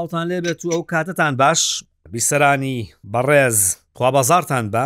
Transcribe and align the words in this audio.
سڵاوتان 0.00 0.26
لێبێت 0.32 0.60
و 0.64 0.70
ئەو 0.74 0.82
کاتتان 0.92 1.34
باش 1.40 1.60
بیسەرانی 2.14 2.78
بەڕێز 3.12 3.58
خوا 3.98 4.10
بەزارتان 4.16 4.66
بە 4.74 4.84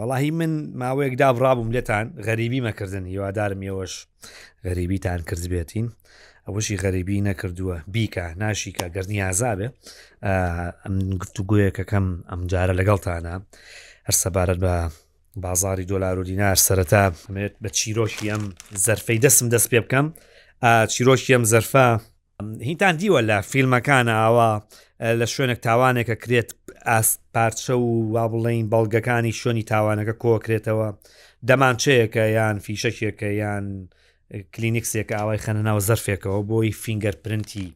وەڵاهی 0.00 0.30
من 0.40 0.52
ماوەیەکدا 0.80 1.28
بڕابووم 1.36 1.68
لێتان 1.74 2.04
غەریبی 2.28 2.60
مەکردن 2.66 3.04
هیوادارم 3.12 3.60
ئێوەش 3.66 3.94
غەریبیتان 4.66 5.20
کردبێتین 5.28 5.86
ئەوەشی 6.46 6.76
غەریبی 6.84 7.24
نەکردووە 7.28 7.76
بیکە 7.94 8.24
ناشیکە 8.42 8.86
گەرنی 8.94 9.18
ئازابێ 9.26 9.68
گفتوگویەکەکەم 11.20 12.06
ئەم 12.30 12.42
جارە 12.52 12.74
لەگەڵتانە 12.80 13.34
هەر 14.06 14.14
سەبارەت 14.22 14.58
بە 14.64 14.74
بازاری 15.44 15.86
دۆلار 15.92 16.16
و 16.18 16.24
دینار 16.30 16.56
سەرەتا 16.66 17.04
بە 17.62 17.68
چیرۆشی 17.78 18.26
ئەم 18.32 18.42
زەررفەی 18.84 19.18
دەسم 19.24 19.46
دەست 19.54 19.68
پێ 19.72 19.78
بکەم 19.86 20.06
چیرۆشی 20.92 21.34
ئەم 21.34 21.44
زەررفە 21.52 21.86
هینتان 22.60 22.98
دیوە 22.98 23.22
لە 23.28 23.40
فیلمەکانە 23.46 24.14
ئاوا 24.22 24.60
لە 25.20 25.26
شوێنێک 25.26 25.58
تاوانێکە 25.66 26.14
کرێت 26.24 26.50
ئاست 26.86 27.20
پارچە 27.34 27.70
و 27.70 28.12
وا 28.14 28.24
بڵین 28.32 28.66
بەڵگەکانی 28.72 29.32
شوێنی 29.40 29.62
تاوانەکە 29.72 30.12
کۆکرێتەوە 30.22 30.88
دەمانچەیەکە 31.48 32.24
یان 32.38 32.56
فیشەکێکە 32.58 33.28
یان 33.42 33.88
کلینیکسێک 34.54 35.12
ئاوای 35.12 35.38
خەنەناوە 35.44 35.80
زەرفێکەوە 35.88 36.42
بۆی 36.50 36.72
فینگەر 36.82 37.16
پرنتی 37.24 37.74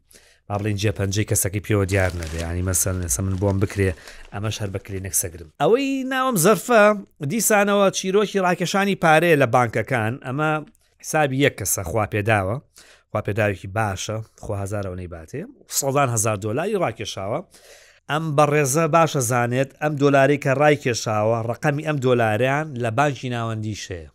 با 0.49 0.59
بڵین 0.59 0.77
جێ 0.83 0.93
پەنجەی 0.99 1.27
کەسەکەی 1.31 1.63
پێوە 1.67 1.85
دیار 1.91 2.13
نەبێ 2.23 2.41
ینی 2.47 2.63
مەسەر 2.69 2.95
نێسە 3.03 3.21
من 3.25 3.35
بۆم 3.43 3.59
بکرێ 3.63 3.93
ئەمە 4.35 4.51
شەر 4.57 4.69
بە 4.75 4.79
کلینێک 4.87 5.15
سەگرم 5.23 5.49
ئەوەی 5.63 6.05
ناوم 6.13 6.37
زەرفە 6.45 6.81
دیسانەوە 7.31 7.87
چیرۆکی 7.99 8.41
ڕاکێشانی 8.47 9.01
پارەیە 9.05 9.37
لە 9.43 9.47
بانکەکان 9.57 10.13
ئەمە 10.27 10.51
حسابی 11.03 11.37
یەک 11.47 11.55
کەسە 11.61 11.83
خوا 11.91 12.05
پێداوە 12.15 12.57
خوا 13.13 13.21
پێداویکی 13.29 13.69
باشە 13.81 14.17
خۆهزارەوەی 14.45 15.09
باتێ 15.17 15.41
سەدان 15.81 16.09
هزار 16.15 16.37
دلاری 16.45 16.79
ڕاکێشاوە 16.85 17.41
ئەم 18.11 18.25
بەڕێزە 18.37 18.85
باشە 18.97 19.21
زانێت 19.31 19.71
ئەم 19.83 19.93
دۆلاری 20.03 20.39
کە 20.45 20.51
ڕای 20.61 20.77
کێشاوە 20.85 21.39
ڕقەمی 21.51 21.83
ئەم 21.89 21.97
دۆلاریان 22.07 22.67
لە 22.85 22.91
بانکی 22.99 23.29
ناوەندی 23.37 23.77
شەیە 23.85 24.09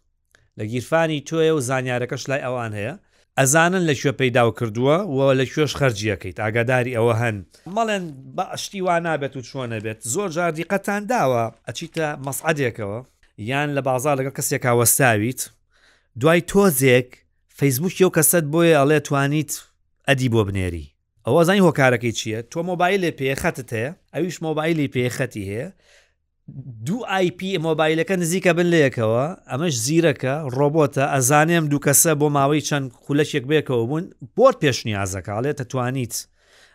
لە 0.58 0.64
گیرفانی 0.72 1.20
تۆیە 1.28 1.54
و 1.56 1.60
زانیارەکەش 1.70 2.24
لای 2.30 2.44
ئەوان 2.46 2.74
هەیە 2.80 2.94
ئەزانن 3.40 3.84
لە 3.90 3.94
شوێ 4.02 4.14
پەیداو 4.22 4.50
کردووە 4.60 4.98
و 5.16 5.18
لە 5.40 5.46
شوێش 5.54 5.74
خەرجیەکەیت 5.80 6.38
ئاگاداری 6.44 6.96
ئەوە 6.98 7.16
هەن 7.22 7.38
مەڵێن 7.76 8.04
بەشتی 8.38 8.82
وا 8.88 8.98
نابێت 9.06 9.34
و 9.38 9.42
چۆنە 9.50 9.78
بێت 9.86 10.00
زۆر 10.14 10.30
جار 10.36 10.52
دیقەتان 10.58 11.02
داوە 11.12 11.46
ئەچیتە 11.68 12.08
مەسعادێکەوە 12.26 13.00
یان 13.50 13.70
لە 13.78 13.82
بازار 13.88 14.16
لەگەڵ 14.20 14.34
کەسێکا 14.40 14.72
وەستاویت 14.80 15.42
دوای 16.20 16.42
تۆزێک 16.52 17.10
فەیسبوک 17.60 17.94
یو 18.02 18.10
کەسەت 18.18 18.46
بۆیە 18.54 18.76
ئەڵێ 18.80 19.00
توانیت 19.08 19.52
ئەدی 20.08 20.30
بۆ 20.34 20.42
بنێری 20.48 20.86
ئەوە 21.26 21.42
زانی 21.48 21.66
هۆکارەکەی 21.68 22.14
چییە 22.20 22.40
تۆ 22.52 22.60
مۆبایل 22.70 23.00
لێ 23.04 23.12
پێخەتت 23.20 23.70
هەیە 23.78 23.92
ئەویش 24.14 24.38
مۆبایلی 24.48 24.88
پێخەتی 24.96 25.44
هەیە 25.52 25.68
دوو 26.86 27.00
آیP 27.20 27.40
مۆبایلەکە 27.68 28.16
نزیکە 28.24 28.52
بن 28.58 28.68
لەیەکەوە 28.74 29.24
ئەمەش 29.52 29.76
زیرەکە 29.86 30.34
ڕۆبۆتە 30.58 31.06
ئەزانێم 31.14 31.66
دوو 31.72 31.84
کەسە 31.86 32.12
بۆ 32.20 32.28
ماوەی 32.38 32.66
چەند 32.68 32.88
خولەشێک 33.04 33.44
بێکەوە 33.52 33.84
بوون 33.90 34.06
بۆت 34.38 34.56
پێشنیازەکە 34.64 35.32
ئاڵێت 35.36 35.58
دەتوانیت 35.62 36.14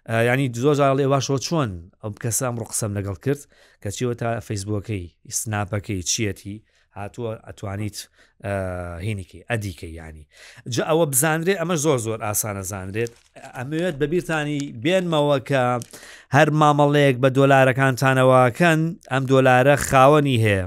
ینی 0.09 0.51
زۆرجار 0.55 0.95
لێواشۆ 0.99 1.39
چۆن 1.47 1.71
ئەم 2.05 2.13
کەسە 2.23 2.43
ئەمڕۆ 2.47 2.65
قسەم 2.71 2.91
لەگەڵ 2.99 3.17
کرد 3.25 3.43
کە 3.83 3.89
چیوە 3.95 4.15
تا 4.21 4.29
فەیسبووەکەی 4.47 5.05
سناپەکەی 5.39 6.03
چیەتی 6.11 6.57
هاتووە 6.99 7.31
ئەتوانیت 7.47 7.97
هینیکی 9.07 9.39
ئەدیکە 9.51 9.85
ینی 9.99 10.27
جا 10.75 10.83
ئەوە 10.91 11.05
بزانرێت 11.13 11.59
ئەمە 11.61 11.75
زۆر 11.85 11.99
زۆر 12.07 12.19
ئاسانە 12.27 12.63
زانرێت 12.73 13.13
ئەمەوێت 13.57 13.95
بەبییرانی 14.01 14.61
بێنمەوە 14.85 15.39
کە 15.51 15.65
هەر 16.37 16.49
مامەڵەیەک 16.61 17.17
بە 17.23 17.29
دۆلارەکانتانەوەکەن 17.37 18.81
ئەم 19.11 19.23
دۆلارە 19.33 19.75
خاوەنی 19.89 20.39
هەیە 20.45 20.65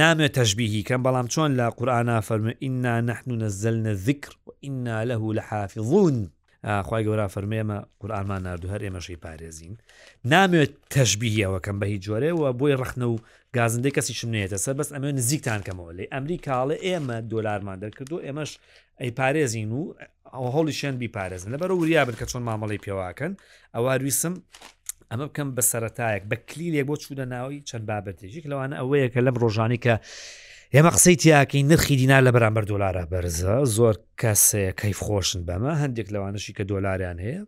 نامێت 0.00 0.32
تەشببیهی 0.38 0.86
کەم 0.88 1.00
بەڵام 1.06 1.26
چۆن 1.34 1.50
لە 1.60 1.66
قورآنا 1.78 2.16
فەرمە 2.26 2.52
ئیننا 2.64 2.94
نحن 3.08 3.28
نەزل 3.42 3.76
نە 3.86 3.92
ذکر 4.06 4.32
و 4.46 4.50
ئیننا 4.64 4.98
لەه 5.10 5.22
لە 5.38 5.42
حافظون. 5.50 6.16
خی 6.66 7.02
گەورا 7.06 7.28
فەرمێمە 7.34 7.76
قورآمان 8.00 8.42
نردو 8.46 8.68
هەر 8.74 8.80
ئێمەشی 8.86 9.16
پارێزین 9.24 9.72
نامێت 10.32 10.72
تەشببیەوەکەم 10.94 11.76
بە 11.80 11.86
هیچ 11.92 12.00
جۆرەوە 12.08 12.48
بۆی 12.58 12.74
ڕخنە 12.80 13.06
و 13.12 13.16
گازندەی 13.56 13.92
کەسی 13.96 14.12
شمنێتە 14.20 14.56
سەر 14.64 14.74
بەس 14.78 14.88
ئەمە 14.94 15.08
نزیکتان 15.18 15.60
کەمەوە 15.66 15.92
لێ 15.98 16.04
ئەمریکاڵێ 16.14 16.76
ئێمە 16.86 17.16
دۆلارمان 17.30 17.78
دەرکردو 17.82 18.16
ئێمەش 18.26 18.50
ئەی 19.00 19.10
پارێزین 19.20 19.70
و 19.78 19.82
ئەو 20.34 20.46
هەڵی 20.56 20.74
شوێن 20.80 20.94
بیپارێزن 21.02 21.48
لەبەر 21.54 21.70
وریابن 21.72 22.16
کە 22.20 22.26
چۆن 22.30 22.42
مامەڵی 22.48 22.82
پێواکەن 22.84 23.32
ئەوواویسم 23.74 24.34
ئەمە 25.10 25.24
بکەم 25.30 25.48
بە 25.56 25.62
سەتایەک 25.70 26.22
بە 26.30 26.36
کلیلێک 26.48 26.84
بۆ 26.88 26.94
چوودە 27.02 27.24
ناوی 27.34 27.58
چەند 27.68 27.84
بابەتێژێک 27.90 28.44
لەوانە 28.50 28.74
ئەوەیە 28.80 29.08
کە 29.14 29.20
لەم 29.26 29.36
ڕۆژانی 29.42 29.78
کە 29.84 29.94
ئێمە 30.74 30.90
قسەی 30.94 31.16
تیاکەی 31.22 31.62
نرخی 31.70 31.96
دینا 32.02 32.18
لە 32.26 32.30
بەرامبەر 32.36 32.64
دۆلارە 32.72 33.02
بەرزە 33.12 33.50
زۆر 33.76 33.94
کەسەیە 34.20 34.72
کەیف 34.80 34.98
خۆشن 35.06 35.40
بەمە 35.48 35.72
هەندێک 35.82 36.08
لەوانشی 36.14 36.52
کە 36.58 36.64
دۆلاریان 36.70 37.18
هەیە 37.26 37.42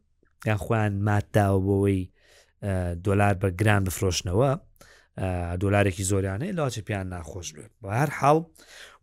یان 0.48 0.56
خویان 0.64 0.92
ماداوە 1.06 1.60
بۆەوەی 1.66 2.02
دۆلار 3.06 3.34
بە 3.42 3.48
گران 3.60 3.82
بفرۆشنەوە 3.86 4.50
دۆلارێکی 5.62 6.02
زۆریانەیە 6.10 6.56
لەواچە 6.58 6.82
پیان 6.88 7.06
ناخۆش 7.12 7.48
بێت 7.54 7.72
بە 7.82 7.88
هەر 8.00 8.10
حاڵ 8.18 8.38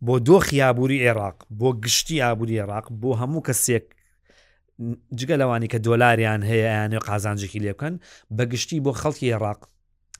بۆ 0.06 0.14
دۆ 0.26 0.36
خیابووری 0.48 0.98
عێراق 1.06 1.36
بۆ 1.60 1.68
گشتی 1.84 2.16
ئابووری 2.24 2.60
عێراق 2.60 2.86
بۆ 3.00 3.10
هەموو 3.20 3.46
کەسێک 3.48 3.86
جگە 5.18 5.36
لەوانی 5.40 5.68
کە 5.72 5.78
دۆلاریان 5.86 6.42
هەیە 6.50 6.68
یانێ 6.80 6.98
قازانجێکی 7.08 7.60
لێ 7.64 7.72
بکەن 7.76 7.94
بەگشتی 8.36 8.78
بۆ 8.84 8.92
خەڵکی 9.00 9.26
عێراق 9.32 9.60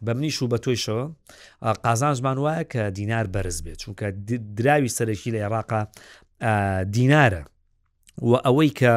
بە 0.05 0.13
منیش 0.17 0.43
و 0.43 0.49
بە 0.53 0.59
تۆیشەوە 0.65 1.07
قازانژمان 1.87 2.37
وایە 2.45 2.65
کە 2.73 2.79
دینار 2.99 3.27
بەرز 3.35 3.59
بێت 3.65 3.79
چونکە 3.85 4.07
دراوی 4.59 4.89
سەرەکی 4.99 5.31
لە 5.35 5.39
عێراقا 5.45 5.83
دینارە 6.95 7.43
و 8.31 8.33
ئەوەی 8.47 8.71
کە 8.81 8.93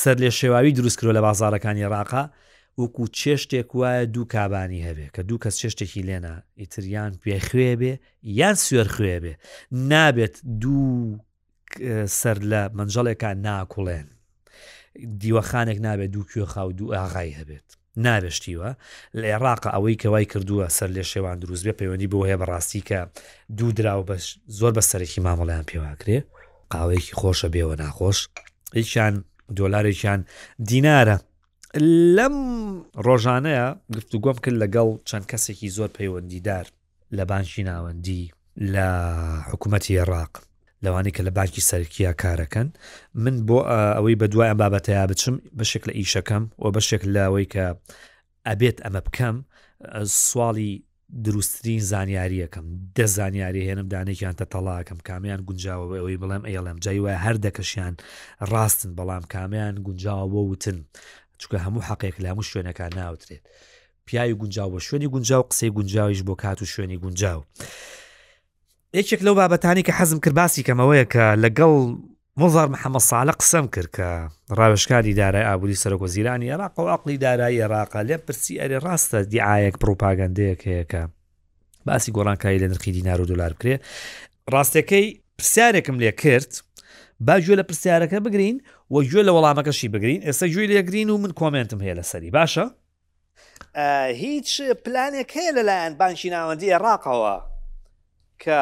سەر 0.00 0.16
لێ 0.22 0.30
شێواوی 0.40 0.72
دروستکرۆ 0.78 1.10
لە 1.16 1.20
بازارەکانی 1.26 1.84
عێراقا 1.86 2.24
وەکو 2.80 3.04
چێشتێک 3.20 3.68
وایە 3.78 4.04
دوو 4.14 4.24
کابانی 4.34 4.84
هەبێ 4.88 5.06
کە 5.16 5.20
دوو 5.28 5.38
کەس 5.44 5.54
چێشتێکی 5.60 6.02
لێنە 6.08 6.34
ئیتریان 6.60 7.12
پێخوێ 7.24 7.72
بێ 7.80 7.92
یان 8.38 8.56
سوێر 8.66 8.88
خوێ 8.94 9.16
بێ 9.24 9.32
نابێت 9.90 10.36
دوو 10.62 10.88
سەر 12.20 12.38
لە 12.50 12.62
منجڵێکە 12.76 13.30
ناکوڵێن 13.46 14.06
دیوەخانێک 15.20 15.78
نابێت 15.86 16.10
دوو 16.14 16.24
کوێخاو 16.32 16.68
دوو 16.78 16.92
ئاغای 16.94 17.32
هەبێت 17.40 17.68
نابشتیوە 17.98 18.70
لە 19.20 19.26
عێراق 19.34 19.62
ئەوەی 19.74 19.96
کەوای 20.02 20.26
کردووە 20.32 20.66
سەر 20.76 20.90
لێ 20.96 21.04
شێوان 21.12 21.36
دروست 21.42 21.62
بێ 21.66 21.72
پەیوەندی 21.80 22.10
بۆ 22.12 22.18
هەیە 22.28 22.38
بەڕاستی 22.42 22.82
کە 22.88 23.00
دوو 23.58 23.70
درا 23.78 23.94
بە 24.08 24.16
زۆر 24.58 24.72
بە 24.76 24.82
سەرێکی 24.90 25.20
مامەڵیان 25.26 25.64
پێواکرێ 25.70 26.18
قاوەیەکی 26.72 27.12
خۆشە 27.20 27.48
بێەوە 27.54 27.74
ناخۆش 27.82 28.18
هیچیان 28.78 29.14
دۆلارێکیان 29.58 30.20
دینارە 30.70 31.16
لەم 32.16 32.36
ڕۆژانەیە 33.06 33.66
گفتوگۆم 33.96 34.36
کرد 34.44 34.56
لەگەڵ 34.62 34.88
چەند 35.08 35.24
کەسێکی 35.30 35.68
زۆر 35.76 35.90
پەیوەندیدار 35.98 36.66
لە 37.16 37.22
بانشی 37.30 37.62
ناوەندی 37.68 38.22
لە 38.74 38.86
حکوومەتی 39.50 39.98
عێراق 40.00 40.34
لەوانی 40.84 41.10
کە 41.16 41.20
لە 41.26 41.30
باکی 41.38 41.60
سەرکیە 41.70 42.12
کارەکەن 42.22 42.68
من 43.14 43.36
بۆ 43.46 43.58
ئەوەی 43.96 44.16
بە 44.20 44.26
دوایان 44.32 44.58
بابەتەیە 44.62 45.06
بچم 45.10 45.36
بەشێک 45.58 45.84
لە 45.88 45.92
ئیشەکەم 46.00 46.44
و 46.62 46.66
بەشێک 46.76 47.02
لەوەی 47.14 47.46
کە 47.54 47.66
ئەبێت 48.48 48.78
ئەمە 48.84 49.00
بکەم 49.06 49.36
سوالی 50.30 50.72
دروستترین 51.24 51.80
زانیاریەکەم 51.92 52.66
دە 52.96 53.04
زانیاری 53.16 53.64
هێنم 53.68 53.88
دانێکیان 53.92 54.34
تە 54.40 54.44
تەڵاکەم 54.52 54.98
کامیان 55.08 55.40
گونجاوە 55.48 55.86
ئەوەی 56.00 56.18
بڵێم 56.22 56.44
ئێڵم 56.50 56.78
جای 56.84 56.98
وایە 57.04 57.18
هەر 57.26 57.36
دەکەشیان 57.44 57.94
ڕاستن 58.52 58.90
بەڵام 58.98 59.24
کامیان 59.34 59.74
گونجاوە 59.86 60.34
وتن 60.50 60.78
چکە 61.40 61.58
هەموو 61.66 61.86
حەقێک 61.88 62.16
لە 62.22 62.26
هەموو 62.32 62.48
شوێنەکان 62.50 62.90
ناوترێت 63.00 63.44
پیاوی 64.06 64.34
گونجاو 64.40 64.68
بە 64.74 64.80
شوێنی 64.88 65.08
گونجاو 65.14 65.42
قسەی 65.50 65.70
گونجاویش 65.76 66.20
بۆ 66.28 66.34
کات 66.42 66.58
و 66.62 66.66
شوێنی 66.74 66.98
گونجاو 67.04 67.40
یەکێک 68.98 69.20
لەو 69.26 69.34
بابەتانی 69.40 69.82
کە 69.86 69.92
حەزم 69.98 70.18
کرد 70.24 70.34
باسی 70.40 70.62
کەمەوەیە 70.68 71.06
کە 71.12 71.24
لەگەڵ 71.44 71.72
مزار 72.42 72.68
محەممە 72.74 73.00
ساالە 73.10 73.34
قسەم 73.40 73.66
کرد 73.74 73.88
کە 73.96 74.08
ڕاوشکاری 74.58 75.14
دارای 75.22 75.44
ئابووری 75.48 75.76
سەرۆکۆ 75.82 76.06
زیرانی 76.06 76.50
عێراق 76.52 76.78
و 76.78 76.88
عقلی 76.96 77.16
دارایی 77.24 77.60
عێراقا 77.62 78.02
لێ 78.08 78.16
پرسی 78.26 78.54
ئەرێ 78.60 78.78
ڕاستە 78.86 79.18
دیعاەک 79.32 79.74
پرۆپاگەندەیەک 79.82 80.60
هەیەکە 80.68 81.02
باسی 81.86 82.12
گۆڕانکاری 82.16 82.58
لە 82.62 82.66
نرخی 82.70 82.92
دینار 82.96 83.20
و 83.20 83.26
دلار 83.30 83.52
بکرێ 83.58 83.76
ڕاستەکەی 84.54 85.06
پرسیارێکم 85.38 85.96
لێ 86.02 86.12
کرد 86.22 86.52
باگوێ 87.26 87.54
لە 87.60 87.64
پرسیارەکە 87.68 88.18
بگرین 88.26 88.56
و 88.90 88.94
گوێ 89.10 89.22
لە 89.28 89.32
وەڵامەکەشی 89.36 89.88
بگرین 89.94 90.20
ئێستا 90.26 90.46
گوێ 90.54 90.64
لێگرین 90.70 91.08
و 91.10 91.18
من 91.18 91.32
کۆمنتم 91.40 91.80
هەیە 91.84 91.94
لە 91.98 92.02
سەری 92.12 92.30
باشە 92.38 92.66
هیچ 94.24 94.48
پلانێک 94.84 95.30
هەیە 95.38 95.52
لەلایەن 95.58 95.92
بانشی 96.00 96.30
ناوەندی 96.30 96.72
عێراقەوە 96.76 97.36
کە 98.44 98.60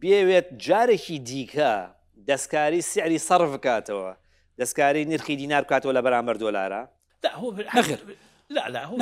بێوێت 0.00 0.46
جارێکی 0.66 1.18
دیکە 1.28 1.72
دەستکاری 2.28 2.80
سیعری 2.90 3.18
سەرف 3.28 3.50
بکاتەوە 3.56 4.10
دەستکاری 4.60 5.02
نرخی 5.12 5.36
دینار 5.42 5.62
بکاتەوە 5.66 5.92
لە 5.96 6.00
بەرامبەر 6.06 6.36
دۆلارە 6.44 6.82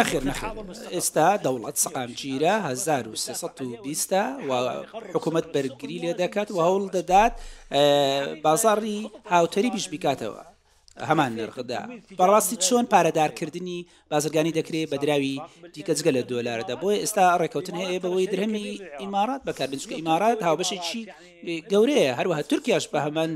نەخر 0.01 0.21
نەخیر 0.29 0.93
ئێستا 0.95 1.29
دەوڵەت 1.45 1.77
سەقامگیرە 1.85 2.55
1920 2.73 4.13
و 4.49 4.53
حکوومەت 5.15 5.47
بەرگری 5.55 5.99
لێ 6.03 6.13
دەکات 6.23 6.49
و 6.51 6.59
هەوڵ 6.67 6.83
دەدات 6.97 7.33
بازاری 8.45 9.11
هاوتەری 9.33 9.71
بیش 9.75 9.87
بیکاتەوە 9.93 10.43
هەمان 11.09 11.33
نرخدا 11.37 11.79
بەڕاستی 12.21 12.57
چۆن 12.67 12.85
پارەدارکردنی 12.93 13.79
بازرگانی 14.11 14.53
دەکرێت 14.59 14.89
بە 14.93 14.97
دراوی 15.03 15.41
دیکە 15.77 15.91
جگە 15.99 16.09
لە 16.17 16.23
دۆلاردا 16.31 16.77
بۆی 16.83 17.01
ئێستا 17.05 17.25
ڕێککەوتن 17.41 17.75
هەیە 17.81 18.03
بەوەی 18.05 18.27
درهمی 18.33 18.69
ئیمارات 19.01 19.43
بەکار 19.49 19.69
بنچکە 19.73 19.95
ئیمارات 19.99 20.39
هاوبەشێکی 20.47 21.03
گەورەیە 21.73 22.13
هەروەها 22.19 22.43
تورکیاش 22.51 22.85
بە 22.93 22.99
هەمان 23.07 23.31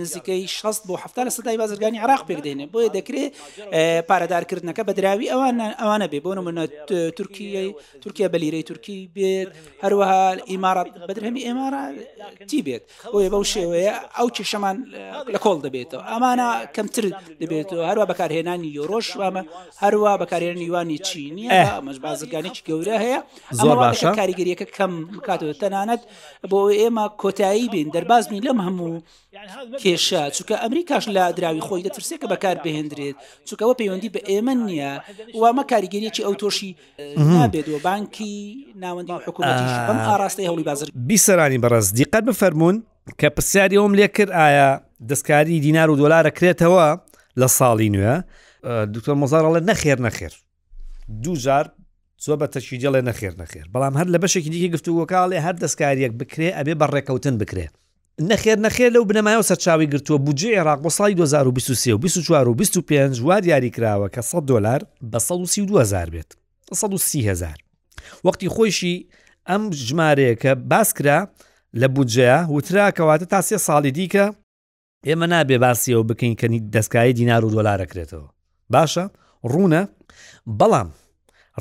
نزیکەی 0.00 0.42
16 0.48 0.88
بۆ 0.88 0.94
هەفتا 1.02 1.20
لە 1.24 1.28
سەدای 1.36 1.56
بازرگانی 1.60 1.98
عراق 2.04 2.22
پێدێنێ 2.28 2.66
بۆیە 2.72 2.90
دەکرێت 2.98 3.32
پارەدارکردنەکە 4.08 4.82
بە 4.88 4.92
دراوی 4.98 5.28
ئەوان 5.32 5.56
ئەوانە 5.80 6.06
بێ 6.12 6.20
بۆ 6.24 6.30
نمونە 6.38 6.64
تورکیای 7.18 7.68
تورکیا 8.02 8.28
بە 8.32 8.36
لیرەی 8.42 8.62
تورکی 8.68 8.98
بێت 9.16 9.48
هەروەها 9.84 10.20
ئیمارات 10.50 10.86
بە 11.08 11.12
درهمی 11.16 11.42
ئێمارە 11.48 11.82
تی 12.50 12.58
بێت 12.66 12.82
بۆیە 13.12 13.28
بەو 13.34 13.44
شێوەیە 13.54 13.94
ئەو 14.18 14.28
کێشەمان 14.36 14.76
لە 15.34 15.38
کۆڵ 15.44 15.58
دەبێتەوە 15.66 16.02
ئەمانە 16.12 16.48
کەمتر 16.74 17.03
زیاتر 17.04 17.40
دەبێتەوە 17.42 17.82
هەروە 17.90 18.04
بەکارهێنانی 18.10 18.70
یۆڕۆژ 18.78 19.06
وامە 19.20 19.42
هەروە 19.82 20.12
بەکارێنی 20.22 20.64
یوانی 20.70 20.98
چینی 21.08 21.46
مەژبازرگانێکی 21.86 22.62
گەورە 22.68 22.96
هەیە 23.04 23.20
زۆر 23.62 23.76
باشە 23.84 24.06
کاریگەریەکە 24.20 24.66
کەم 24.76 24.92
بکاتەوە 25.16 25.54
تەنانەت 25.62 26.02
بۆ 26.50 26.58
ئێمە 26.80 27.04
کۆتایی 27.22 27.68
بین 27.74 27.88
دەربازمی 27.94 28.40
لەم 28.46 28.58
هەموو 28.66 28.94
کێشە 29.82 30.22
چونکە 30.36 30.54
ئەمریکاش 30.62 31.04
لە 31.16 31.22
دراوی 31.36 31.64
خۆی 31.66 31.84
دەترسێت 31.86 32.18
کە 32.22 32.26
بەکار 32.32 32.56
بهێندرێت 32.64 33.16
چونکەوە 33.48 33.72
پەیوەندی 33.80 34.10
بە 34.14 34.20
ئێمە 34.30 34.54
نییە 34.62 34.92
وامە 35.40 35.64
کاریگەریەکی 35.72 36.22
ئەو 36.26 36.34
تۆشی 36.42 36.70
نابێتەوە 37.36 37.80
بانکی 37.86 38.34
ناوەندی 38.84 39.12
حکوومەتی 39.26 39.66
ئەم 39.88 39.98
ئاڕاستی 40.08 40.44
هەوڵی 40.48 40.64
بازر 40.68 40.86
بیسەرانی 41.10 41.58
بەڕاست 41.64 41.90
دیقەت 41.98 42.24
بفەرمونون 42.30 42.76
کە 43.20 43.28
پرسیاری 43.36 43.76
ئەوم 43.76 43.92
لێ 43.98 44.08
کرد 44.16 44.30
ئایا 44.30 44.70
دەستکاری 45.10 45.60
دینار 45.66 45.88
و 45.90 45.96
دۆلارە 46.00 46.30
کرێتەوە 46.38 46.86
لە 47.40 47.46
ساڵی 47.58 47.88
نوێ 47.94 48.14
دکتۆر 48.94 49.14
مۆزارڵێ 49.20 49.60
نەخێر 49.70 49.98
نەخێر 50.06 50.32
دوجار 51.24 51.66
زۆ 52.24 52.34
بە 52.40 52.46
تەشیجیڵێ 52.54 53.00
نەخێر 53.08 53.34
نەخێر 53.40 53.66
بەڵام 53.72 53.94
هەر 53.98 54.08
لە 54.14 54.18
بەشێکی 54.22 54.50
دیکە 54.52 54.68
گفتووەکڵێ 54.74 55.38
هەر 55.46 55.54
دەستکاریەک 55.62 56.12
بکرێ 56.20 56.50
ئەبێ 56.58 56.74
بەڕێکەوتن 56.80 57.34
بکرێ 57.40 57.66
نەخێر 58.30 58.58
نەخێر 58.66 58.90
لەو 58.96 59.04
بنەمایەوە 59.10 59.44
سەرچاوی 59.50 59.88
گرتووە 59.92 60.18
بجێ 60.26 60.50
عێراق 60.58 60.80
بۆ 60.84 60.90
سای 60.98 61.14
2023 61.14 61.92
و 61.94 61.98
24 61.98 62.48
و 62.48 62.54
25 62.54 63.20
وا 63.26 63.40
دیاری 63.40 63.70
کراوە 63.70 64.08
کە 64.14 64.22
100 64.34 64.44
دلار 64.48 64.80
بە 65.12 65.16
1920 65.16 66.10
بێت 66.14 66.30
1930 66.72 67.28
هزار 67.30 67.56
وەختی 68.26 68.48
خۆشی 68.54 69.06
ئەم 69.48 69.62
ژمارەیە 69.88 70.34
کە 70.42 70.50
باسکرا 70.70 71.20
لە 71.82 71.88
بودجەیە 71.94 72.36
وترا 72.56 72.86
کەواتە 72.96 73.26
تا 73.32 73.40
سێ 73.48 73.56
ساڵی 73.66 73.92
دیکە 73.98 74.26
ئێمە 75.06 75.26
نابێ 75.34 75.56
باسیەوە 75.64 76.04
بکەین 76.10 76.34
کەنی 76.40 76.60
دەستکایی 76.74 77.16
دینار 77.18 77.42
و 77.44 77.52
دۆلارەکرێتەوە 77.54 78.28
باشە 78.74 79.04
ڕوونە 79.52 79.82
بەڵام 80.58 80.88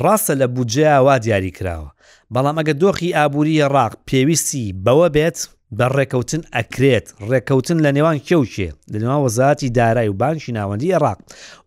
ڕاستە 0.04 0.34
لە 0.42 0.48
بودجەیە 0.56 0.98
وا 1.06 1.16
دیاری 1.24 1.56
کراوە 1.58 1.90
بەڵام 2.34 2.56
ئەگە 2.60 2.74
دۆخی 2.82 3.16
ئابووری 3.18 3.64
ڕاق 3.76 3.94
پێویستی 4.10 4.66
بەوە 4.86 5.08
بێت 5.16 5.38
بە 5.80 5.88
ڕێکەوتن 5.98 6.42
ئەکرێت 6.56 7.06
ڕێکەوتن 7.30 7.78
لە 7.86 7.90
نێوان 7.98 8.18
کێوچێ 8.28 8.70
لەنێوان 8.94 9.22
وەزاتی 9.26 9.70
دارایی 9.80 10.10
و 10.14 10.18
بانشی 10.22 10.54
ناوەندی 10.60 10.88
عێراق 10.96 11.20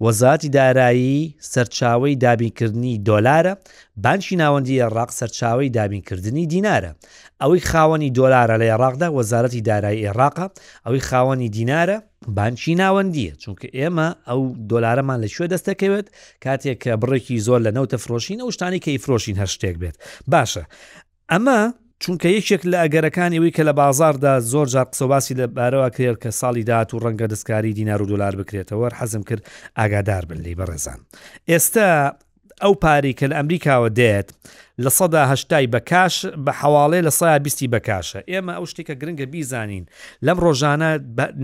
وەزاتی 0.04 0.48
دارایی 0.58 1.18
سەرچاوی 1.52 2.12
دابینکردنی 2.24 2.92
دۆلارە 3.08 3.54
بانشی 4.04 4.36
ناوەندی 4.42 4.74
عێراق 4.84 5.10
سەرچاوی 5.20 5.68
دابینکردنی 5.76 6.44
دینارە 6.52 6.90
ئەوەی 7.42 7.62
خاوەنی 7.70 8.10
دۆلارە 8.18 8.54
لە 8.60 8.66
عێراقدا 8.72 9.08
وەزارەتی 9.18 9.62
دارایی 9.70 10.00
عێراقە 10.06 10.46
ئەوەی 10.84 11.02
خاوەنی 11.08 11.48
دینارە 11.56 11.98
بانچی 12.36 12.74
ناوەندیە 12.82 13.32
چونکە 13.42 13.66
ئێمە 13.78 14.08
ئەو 14.28 14.40
دۆلارەمان 14.70 15.18
لە 15.24 15.28
شوێ 15.34 15.46
دەستەکەوێت 15.54 16.06
کاتێک 16.44 16.78
کە 16.84 16.92
بڕێکی 17.02 17.36
زۆر 17.46 17.60
لە 17.66 17.70
نەوتە 17.76 17.96
فرۆشین 18.04 18.38
ئەو 18.42 18.50
شتانی 18.56 18.80
کە 18.84 18.88
ئیفرۆشین 18.94 19.36
هەر 19.40 19.50
شتێک 19.54 19.76
بێت 19.82 19.96
باشە 20.32 20.64
ئەمە 21.32 21.60
چونکە 22.04 22.28
یەکێک 22.38 22.62
لە 22.72 22.78
ئەگەرەکانی 22.84 23.36
ئەوی 23.38 23.50
کە 23.56 23.62
لە 23.68 23.72
بازاردا 23.80 24.34
زۆر 24.52 24.66
جار 24.74 24.86
قسەباسی 24.92 25.34
لە 25.40 25.46
بارەوە 25.56 25.90
کرد 25.96 26.18
کە 26.22 26.30
ساڵی 26.40 26.64
داات 26.64 26.94
و 26.94 26.98
ڕەنگە 27.00 27.26
دەستکاری 27.32 27.72
دینار 27.78 28.02
و 28.02 28.06
دلار 28.06 28.32
بکرێتەوە 28.40 28.88
حەزم 29.00 29.22
کرد 29.28 29.42
ئاگادار 29.78 30.24
بن 30.24 30.36
لی 30.36 30.54
بەڕێزان 30.60 30.98
ئێستا 31.50 31.88
ئەو 32.62 32.74
پاری 32.82 33.12
کە 33.18 33.24
لە 33.30 33.34
ئەمریکاوە 33.38 33.88
دێت 33.98 34.28
لە 34.84 34.90
سەدا 34.98 35.22
هەشتای 35.32 35.66
بەکاش 35.74 36.16
بە 36.46 36.52
حواڵێ 36.60 37.00
لە 37.06 37.10
سای 37.18 37.38
بیستی 37.44 37.68
بەکاشە 37.74 38.20
ئێمە 38.30 38.52
ئەو 38.56 38.66
شتێکە 38.70 38.94
گرنگە 39.00 39.26
بیزانین 39.32 39.84
لەم 40.26 40.38
ڕۆژانە 40.44 40.90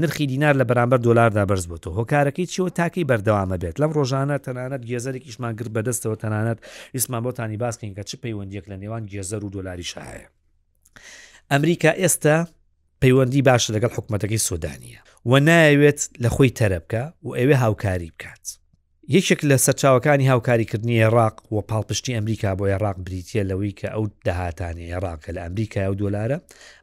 نرخی 0.03 0.27
دینار 0.33 0.55
لە 0.61 0.65
بەرامبەر 0.69 0.99
دلاردا 1.07 1.45
بەرز 1.51 1.67
بۆەوە 1.71 1.97
هۆکارەکەی 1.99 2.47
چیەوە 2.53 2.71
تاکەی 2.79 3.05
بەردەوامە 3.11 3.57
بێت 3.63 3.77
لەم 3.83 3.93
ڕۆژانە 3.99 4.37
تەنانەت 4.47 4.83
گێزەرێک 4.91 5.25
ئیشمانگر 5.29 5.69
بەدەستەوە 5.77 6.17
تەنانەت 6.23 6.59
ئیسمان 6.97 7.23
بۆتانی 7.27 7.59
باسکەین 7.65 7.93
کە 7.97 8.03
چ 8.09 8.11
پەیوەندیەک 8.25 8.65
لە 8.71 8.77
نێوان 8.83 9.03
گێزەر 9.13 9.43
و 9.45 9.51
دلاری 9.55 9.85
شایە 9.95 10.29
ئەمریکا 11.50 11.91
ئێستا 12.00 12.37
پەیوەندی 13.03 13.43
باشە 13.49 13.71
لەگەڵ 13.77 13.93
حکوومەتەکەی 13.97 14.44
سودانە 14.49 14.99
و 15.31 15.33
نایەوێت 15.49 16.00
لە 16.23 16.29
خۆی 16.35 16.56
تەرەبکە 16.61 17.03
و 17.27 17.31
ئەوێ 17.39 17.56
هاوکاری 17.65 18.12
بکات 18.15 18.44
یەکێک 19.17 19.41
لە 19.50 19.56
سەرچاوەکانی 19.65 20.31
هاوکاریکردنی 20.33 21.03
عێراق 21.05 21.37
و 21.55 21.56
پاڵپشتی 21.71 22.15
ئەمریکا 22.17 22.50
بۆ 22.59 22.65
عێراق 22.73 22.97
بریتە 23.06 23.41
لەوەی 23.50 23.77
کە 23.81 23.89
ئەو 23.94 24.05
داهاتانی 24.27 24.87
عێراقکە 24.93 25.31
لە 25.37 25.41
ئەمریکای 25.46 25.89
و 25.93 25.99
دۆلارە 26.03 26.39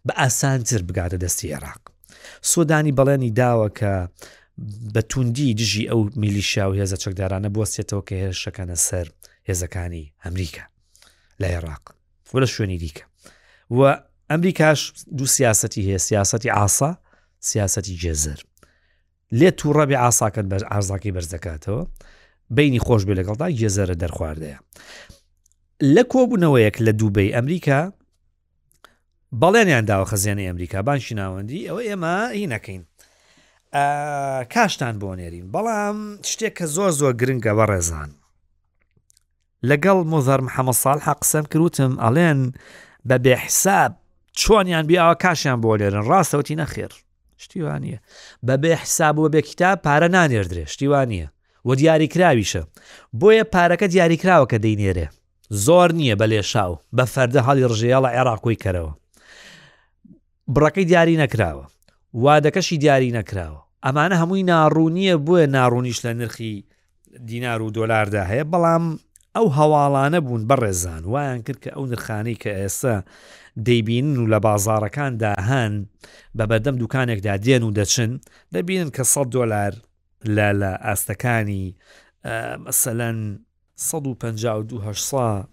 بە 0.07 0.13
ئاسانتر 0.21 0.79
بگاتە 0.87 1.17
دەستی 1.23 1.49
عێراق 1.55 1.81
سۆدانی 2.51 2.95
بەڵێنی 2.97 3.31
داوە 3.39 3.69
کە 3.79 3.93
بە 4.93 5.01
توندی 5.11 5.53
دژی 5.59 5.89
ئەو 5.91 6.01
میلیشا 6.21 6.65
و 6.69 6.75
هێزە 6.79 6.97
چەکدارانە 7.03 7.49
بۆستێتەوە 7.55 8.01
کە 8.09 8.15
هێرشەکانە 8.23 8.75
سەر 8.87 9.07
هێزەکانی 9.47 10.05
ئەمریکا 10.23 10.65
لە 11.41 11.47
عێراق 11.53 11.83
وە 12.33 12.39
لە 12.43 12.47
شوێنی 12.55 12.79
دیکە 12.83 13.05
و 13.71 14.01
ئەمریکاش 14.31 14.93
دوو 15.17 15.25
سیاستی 15.27 15.81
هەیە 15.83 15.97
سیاستی 15.97 16.49
ئاسا 16.49 16.97
سیاستی 17.39 17.95
جێزر 17.97 18.39
لێ 19.31 19.49
تو 19.57 19.73
ڕەبی 19.73 19.95
ئاساکەن 20.03 20.45
بەر 20.51 20.63
ئازاکی 20.71 21.11
بەرزەکاتەوە 21.15 21.87
بینی 22.49 22.79
خۆش 22.79 23.01
بێ 23.07 23.13
لەگەڵدا 23.19 23.47
جێزەرە 23.59 23.95
دەرخواردەیە 24.03 24.59
لە 25.93 26.03
کۆبوونەوەیەک 26.13 26.75
لە 26.85 26.91
دووبەی 26.99 27.33
ئەمریکا 27.37 27.81
بەڵێنیان 29.41 29.85
داوە 29.89 30.05
خەزیێنی 30.11 30.47
ئەمریکا 30.49 30.79
بانشی 30.87 31.15
ناوەندی 31.15 31.67
ئەوە 31.69 31.81
ئێمە 31.89 32.15
هی 32.37 32.47
نەکەین 32.53 32.83
کاشتان 34.53 34.95
بۆ 35.01 35.09
نێرین 35.17 35.45
بەڵام 35.53 35.97
شتێک 36.31 36.53
کە 36.57 36.65
زۆر 36.75 36.91
زۆر 36.99 37.13
گرنگە 37.21 37.53
بە 37.57 37.65
ڕێزان 37.71 38.11
لەگەڵ 39.69 39.97
مۆزار 40.11 40.41
محەممە 40.47 40.73
ساڵ 40.83 40.99
حەقسەم 41.07 41.45
کروتم 41.51 41.93
ئەڵێن 42.03 42.39
بە 43.09 43.17
بێحساب 43.23 43.91
چۆنیان 44.39 44.85
بی 44.89 44.95
ئەوە 45.01 45.15
کاشیان 45.23 45.59
بۆ 45.63 45.71
لێرن 45.79 46.05
ڕاستەوتی 46.09 46.55
نەخێر 46.61 46.91
شتیوانە 47.43 47.97
بە 48.47 48.55
بێحساب 48.63 49.15
و 49.19 49.29
بە 49.33 49.41
کتاب 49.49 49.77
پارە 49.85 50.07
نانێردرێ 50.13 50.65
شتیوانە 50.73 51.27
وە 51.67 51.73
دیاریکراویشە 51.79 52.63
بۆیە 53.19 53.45
پارەکە 53.55 53.87
دیاریکراوە 53.93 54.45
کە 54.51 54.57
دەینێرێ 54.65 55.07
زۆر 55.65 55.89
نییە 55.99 56.15
بە 56.21 56.25
لێشاو 56.31 56.73
بە 56.97 57.03
فەردە 57.13 57.41
هەڵی 57.47 57.67
ڕژێڵە 57.71 58.09
عێراقۆی 58.15 58.59
کەرەوە 58.63 58.93
بڕەکەی 60.55 60.85
دیاری 60.89 61.17
نەکراوە 61.23 61.65
وادەکەشی 62.23 62.77
دیاری 62.83 63.11
نەکراوە 63.19 63.59
ئەمانە 63.85 64.15
هەمووی 64.21 64.43
ناڕوونیە 64.51 65.15
بووە 65.25 65.41
ناڕوونیش 65.55 65.99
لە 66.05 66.11
نرخی 66.19 66.55
دینار 67.29 67.59
و 67.61 67.69
دۆلاردا 67.77 68.23
هەیە 68.31 68.45
بەڵام 68.53 68.85
ئەو 69.39 69.47
هەواڵانە 69.59 70.19
بوون 70.25 70.43
بەڕێزان 70.49 71.01
وایان 71.13 71.39
کرد 71.47 71.59
کە 71.63 71.69
ئەو 71.75 71.85
نرخانی 71.91 72.35
کە 72.43 72.51
ئێستا 72.61 72.95
دەیبین 73.67 74.09
و 74.21 74.25
لە 74.33 74.37
بازارەکاندا 74.47 75.31
هەن 75.49 75.73
بە 76.37 76.43
بەدەم 76.51 76.75
دوکانێکدا 76.81 77.33
دێن 77.45 77.63
و 77.63 77.75
دەچن 77.77 78.11
دەبین 78.53 78.87
کە 78.95 79.03
100 79.13 79.29
دلار 79.35 79.73
لە 80.35 80.47
لە 80.61 80.71
ئاستەکانی 80.85 81.65
مەسەەن 82.65 83.17
1 83.93 84.15
1950 84.35 85.47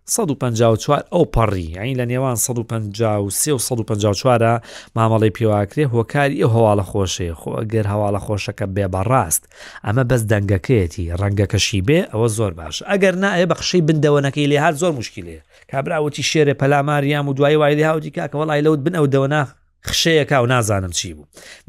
154 0.07 1.03
ئەو 1.13 1.25
پەڕی 1.35 1.77
ئەین 1.79 1.97
لە 2.01 2.05
نێوان 2.09 2.37
153 2.37 3.53
و 3.53 3.59
154 3.59 4.61
مامەڵی 4.97 5.31
پیواکرێ 5.39 5.85
هۆکاری 5.95 6.43
ئەو 6.43 6.49
هەواڵە 6.57 6.85
خۆشێ 6.91 7.31
خۆ 7.41 7.51
ئەگەر 7.61 7.87
هەواڵە 7.93 8.21
خۆشەکە 8.27 8.67
بێ 8.75 8.87
بەڕاست 8.95 9.43
ئەمە 9.87 10.05
بەس 10.11 10.23
دەنگەکەیەتی 10.31 11.11
ڕەنگەکەشی 11.21 11.81
بێ 11.89 12.01
ئەوە 12.13 12.29
زۆر 12.37 12.53
باش 12.59 12.77
ئەگەر 12.91 13.15
نایە 13.25 13.47
بەخشەی 13.51 13.87
بندەوەنەکەی 13.89 14.47
لێ 14.51 14.59
هاات 14.65 14.77
زۆر 14.83 14.93
مشکلێ 15.01 15.39
کابراوتی 15.73 16.23
شێرە 16.31 16.55
پەلاماریام 16.61 17.27
و 17.29 17.33
دوای 17.39 17.57
وای 17.61 17.75
لێ 17.81 17.85
هاوتی 17.91 18.11
کاکە 18.17 18.35
وڵای 18.41 18.63
لەوت 18.67 18.79
بن 18.85 18.95
ئەو 18.97 19.07
دەوەنا 19.15 19.45
خشەیەکە 19.89 20.33
و 20.45 20.47
نازانم 20.53 20.91
چی 20.99 21.13
بوو 21.15 21.25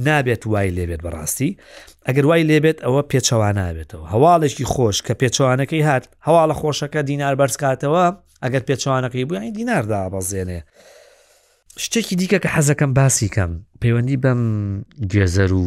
نابێت 0.05 0.43
وای 0.47 0.69
لێبێت 0.77 1.01
بەڕاستی 1.05 1.49
ئەگەر 2.07 2.25
وای 2.29 2.43
لێبێت 2.49 2.77
ئەوە 2.85 3.01
پێچەوان 3.11 3.55
نابێتەوە 3.59 4.05
هەواڵێکی 4.13 4.65
خۆش 4.73 4.97
کە 5.05 5.13
پێچوانەکەی 5.21 5.83
هات 5.87 6.03
هەواڵە 6.27 6.53
خۆشەکە 6.61 6.99
دینار 7.09 7.35
بەرزکاتەوە 7.39 8.05
ئەگەر 8.43 8.63
پێچوانەکەی 8.69 9.25
بووی 9.29 9.51
دیناردا 9.57 10.09
بەزێنێ 10.13 10.59
شتێکی 11.83 12.15
دیکە 12.19 12.37
کە 12.43 12.49
حەزەکەم 12.55 12.91
باسی 12.97 13.29
کەم 13.35 13.51
پەیوەندی 13.81 14.17
بەم 14.23 14.41
گێزەر 15.13 15.51
و 15.59 15.63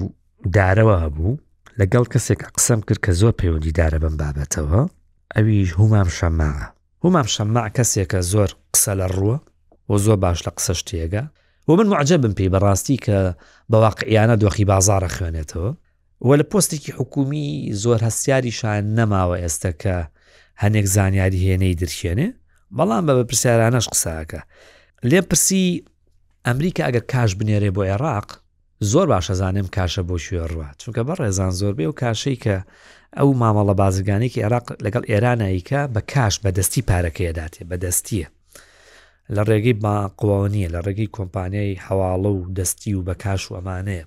دارەوە 0.57 0.97
هەبوو 1.05 1.39
لەگەڵ 1.81 2.05
کەسێک 2.13 2.41
قسەم 2.57 2.81
کرد 2.89 3.01
کە 3.07 3.13
زۆر 3.21 3.33
پەیوەندی 3.41 3.75
دارە 3.79 3.99
بم 4.05 4.15
بابەتەوە 4.21 4.83
ئەویش 5.37 5.71
هومام 5.79 6.09
شەما 6.19 6.53
هومام 7.05 7.27
شەما 7.35 7.63
کەسێکە 7.77 8.21
زۆر 8.33 8.51
قسە 8.75 8.93
لە 9.01 9.07
ڕووە 9.15 9.37
و 9.91 9.99
زۆر 10.05 10.17
باش 10.25 10.39
لە 10.47 10.51
قسە 10.59 10.75
شتێگە 10.81 11.25
و 11.69 11.77
من 11.77 11.87
معجبم 11.93 12.33
پێی 12.39 12.49
بەڕاستی 12.55 12.97
کە 13.05 13.19
بەواقعیانە 13.71 14.37
دۆخی 14.43 14.65
بازارە 14.71 15.09
خوێنێتەوە 15.17 15.71
وە 16.27 16.35
لە 16.41 16.45
پۆستێکی 16.51 16.93
حکومی 16.99 17.49
زۆر 17.83 18.01
هەستیاریشان 18.09 18.81
نەماوە 18.99 19.37
ئێستا 19.43 19.73
کە 19.83 19.97
هەنێک 20.63 20.85
زانیاری 20.95 21.41
هێنەی 21.49 21.75
درشێنێ 21.81 22.29
بەڵام 22.77 23.05
بە 23.09 23.13
بە 23.19 23.25
پرسیارانەش 23.31 23.87
قساکە 23.93 24.41
لێ 25.11 25.21
پرسی 25.29 25.65
ئەمریکا 26.47 26.83
ئەگەر 26.87 27.05
کاش 27.13 27.31
بنێرێ 27.39 27.71
بۆ 27.77 27.83
عێراق 27.91 28.29
زۆر 28.93 29.07
باشەزانم 29.13 29.67
کاشە 29.77 30.03
بۆ 30.09 30.17
شوێڕوە 30.25 30.69
چونکە 30.81 31.01
بە 31.09 31.15
ڕێزان 31.21 31.53
زۆربێ 31.61 31.87
و 31.89 31.99
کاشەی 32.03 32.37
کە 32.45 32.57
ئەو 33.19 33.29
مامەڵە 33.41 33.75
بازرگانێکی 33.83 34.43
عێراق 34.45 34.67
لەگەڵ 34.85 35.03
ئێراناییکە 35.11 35.81
بە 35.95 36.01
کاش 36.13 36.35
بەدەستی 36.45 36.83
پارەکەیداتێ 36.91 37.63
بەدەستیە 37.71 38.29
لە 39.35 39.43
ڕێگەی 39.49 39.77
باقوۆنیە 39.85 40.69
لە 40.75 40.81
ڕێگەی 40.87 41.13
کۆمپانیای 41.17 41.81
هەواڵە 41.87 42.31
و 42.37 42.43
دەستی 42.57 42.95
و 42.95 43.03
بە 43.09 43.15
کاش 43.25 43.43
و 43.51 43.55
ئەمانەیە 43.59 44.05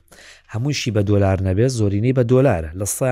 هەمووشی 0.54 0.92
بە 0.96 1.02
دۆلار 1.10 1.38
نەبێت 1.48 1.72
زۆرینەی 1.80 2.18
بە 2.18 2.24
دۆلارە 2.32 2.70
لە 2.80 2.86
سەه 2.98 3.12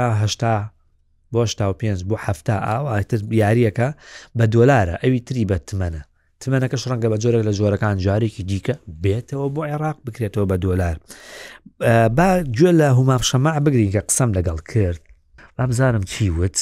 بۆ 1.34 1.46
شتا 1.52 1.66
و 1.72 1.74
پێنج 1.82 2.00
بۆ 2.10 2.16
هەفتا 2.26 2.56
ئاواتر 2.68 3.20
یاریەکە 3.42 3.90
بە 4.40 4.46
دۆلارە 4.54 4.96
ئەوی 5.04 5.20
تری 5.28 5.46
بە 5.52 5.58
تمەنە 5.70 6.02
تمەنەکەش 6.42 6.84
ڕەنگە 6.90 7.08
بە 7.14 7.18
جۆرە 7.24 7.40
لە 7.48 7.54
جۆرەکان 7.60 7.96
جارێکی 8.06 8.44
دیکە 8.50 8.76
بێتەوە 9.04 9.48
بۆ 9.54 9.62
عێراق 9.72 9.98
بکرێتەوە 10.06 10.46
بە 10.52 10.56
دۆلار 10.66 10.96
با 12.18 12.30
گوێ 12.58 12.72
لە 12.80 12.88
هومافشەما 12.98 13.52
بگرین 13.66 13.92
کە 13.96 14.02
قسەم 14.10 14.30
لەگەڵ 14.38 14.58
کرد 14.72 15.02
ئەم 15.60 15.72
زانم 15.78 16.04
چی 16.12 16.26
وت 16.40 16.58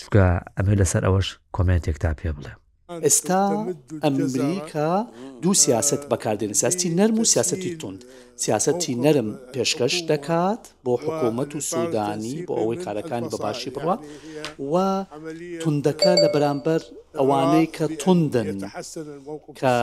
چکە 0.00 0.26
ئەمێ 0.56 0.74
لەسەر 0.80 1.02
ئەوەش 1.06 1.28
کۆمنتێک 1.56 1.96
تا 2.02 2.10
پێ 2.20 2.30
بڵێ 2.36 2.52
ئێستا 3.04 3.42
ئەمریکا 4.04 4.90
دوو 5.42 5.54
سیاست 5.64 6.02
بەکاردێن 6.10 6.52
سیاستی 6.62 6.88
نەرم 6.98 7.16
و 7.20 7.24
سیاستی 7.32 7.72
تند 7.82 8.00
سیاستی 8.44 8.92
نەرم 9.04 9.28
پێشکەش 9.52 9.94
دەکات 10.10 10.62
بۆ 10.84 10.92
حکوومەت 11.02 11.50
و 11.54 11.64
سوودانی 11.70 12.34
بۆ 12.48 12.54
ئەوەی 12.60 12.82
کارەکانی 12.84 13.28
بەباشی 13.32 13.70
بڕات 13.76 14.00
و 14.72 14.74
توندەکە 15.62 16.12
لە 16.22 16.28
بەرامبەر 16.34 16.80
ئەوانەی 17.18 17.66
کە 17.76 17.84
توندن 18.00 18.48
کە 19.60 19.74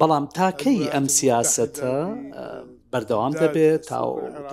بەڵام 0.00 0.24
تاکەی 0.38 0.82
ئەم 0.94 1.06
سیاستە 1.18 1.94
بەردەوام 2.94 3.32
دەبێت 3.42 3.82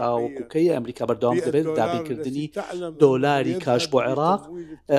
تاوکوکەی 0.02 0.68
ئەمریکا 0.76 1.04
بەردەوام 1.10 1.38
دەبێت 1.48 1.68
دابینکردنی 1.80 2.46
دۆلاری 3.04 3.54
کاش 3.66 3.84
بۆ 3.92 4.00
عێراق 4.08 4.42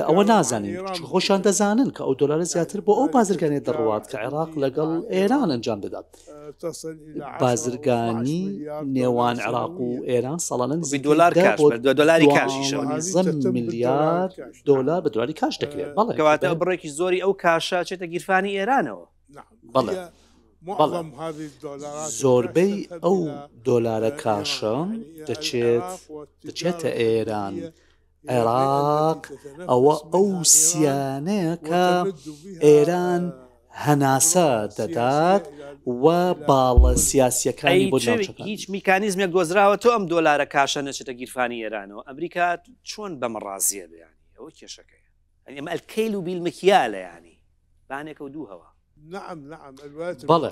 ئەوە 0.07 0.23
نازانین 0.31 0.75
خۆشان 1.09 1.41
دەزانن 1.45 1.89
کە 1.95 2.01
ئەو 2.07 2.13
دۆلارە 2.21 2.45
زیاتر 2.53 2.79
بۆ 2.87 2.91
ئەو 2.99 3.07
بازرگانێ 3.15 3.59
دەڕوات 3.67 4.03
کە 4.11 4.17
عێراق 4.23 4.51
لەگەڵ 4.63 4.91
ئێران 5.13 5.49
ئەنجام 5.53 5.79
دەدات 5.85 6.09
بازرگانی 7.43 8.41
نێوان 8.97 9.37
عراق 9.47 9.75
و 9.85 9.89
ئێران 10.09 10.39
ساڵانن 10.47 10.81
دلار 11.07 11.31
دلاری 11.99 12.27
میلیارد 13.57 14.31
دلار 14.69 14.99
بە 15.05 15.09
دلاری 15.15 15.35
کاش 15.41 15.55
دەکرێت 15.63 15.91
بەڵێ 15.97 16.11
کەواتە 16.19 16.47
بڕێکی 16.61 16.89
زۆری 16.99 17.19
ئەو 17.23 17.33
کاشە 17.43 17.79
چێتە 17.87 18.05
گیرفانی 18.13 18.51
ئێرانەوە 18.57 19.05
بەڵێ. 19.75 19.95
زۆربەی 22.21 22.75
ئەو 23.05 23.19
دۆلارە 23.67 24.11
کاشە 24.23 24.75
دەچێت 25.27 25.89
دەچێتە 26.47 26.89
ئێران. 27.01 27.55
عێراق 28.31 29.21
ئەوە 29.69 29.95
ئەو 30.13 30.27
سیانەیە 30.65 31.55
کە 31.67 31.87
ئێران 32.65 33.23
هەناسە 33.83 34.49
دەدات 34.77 35.43
و 36.03 36.07
باڵە 36.47 36.93
سیاسیەکانی 37.07 37.91
بۆ 37.93 37.97
هیچ 38.51 38.63
میکانیزمێک 38.75 39.29
دۆزراوە 39.35 39.75
تۆ 39.83 39.87
ئەم 39.93 40.03
دۆلارە 40.13 40.45
کاشە 40.53 40.81
نەچێتە 40.87 41.13
گیرفانی 41.19 41.63
ئێرانەوە 41.63 42.01
ئەمریکا 42.07 42.47
چۆن 42.89 43.11
بەمەڕازیە 43.21 43.85
بیانی 43.91 44.17
ئەوە 44.37 44.51
کێشەکەی 44.59 45.01
ئەمە 45.57 45.69
ئەلکەیل 45.73 46.13
و 46.15 46.21
بیلمەکیالە 46.27 46.99
ینی 47.17 47.35
بانێکە 47.89 48.21
و 48.23 48.29
دوو 48.35 48.45
هەوە 48.51 48.67
بەڵێ 50.29 50.51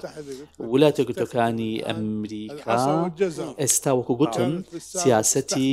وڵاتە 0.72 1.01
گوتەکانی 1.08 1.74
ئەمریکا 1.88 2.77
ئێستا 3.62 3.91
وەکو 3.98 4.13
گوتم 4.22 4.53
سیاسەتی 5.01 5.72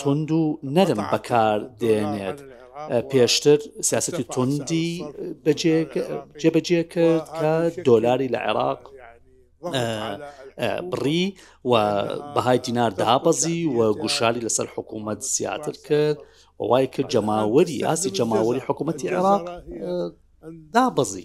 تند 0.00 0.28
و 0.38 0.42
نەرم 0.76 1.00
بەکار 1.12 1.58
دێنێت. 1.80 2.38
پێشتر 3.10 3.58
سیاستی 3.88 4.24
توندی 4.34 4.88
جێبەجێ 6.42 6.82
کرد 6.92 7.26
کە 7.34 7.52
دۆلاری 7.88 8.32
لە 8.34 8.38
عێراق 8.46 8.80
بڕی 10.90 11.24
و 11.70 11.72
بەهای 12.34 12.58
دینار 12.66 12.92
دابەزی 13.00 13.60
و 13.76 13.80
گوشاری 14.02 14.44
لەسەر 14.46 14.66
حکوومەت 14.74 15.20
زیاتر 15.36 15.74
کرد 15.86 16.18
وای 16.70 16.86
کرد 16.94 17.08
جەماوەری 17.14 17.74
یاسی 17.86 18.10
جەماوەری 18.18 18.62
حکوومەتی 18.68 19.06
عێراق 19.16 19.44
دابزی 20.72 21.22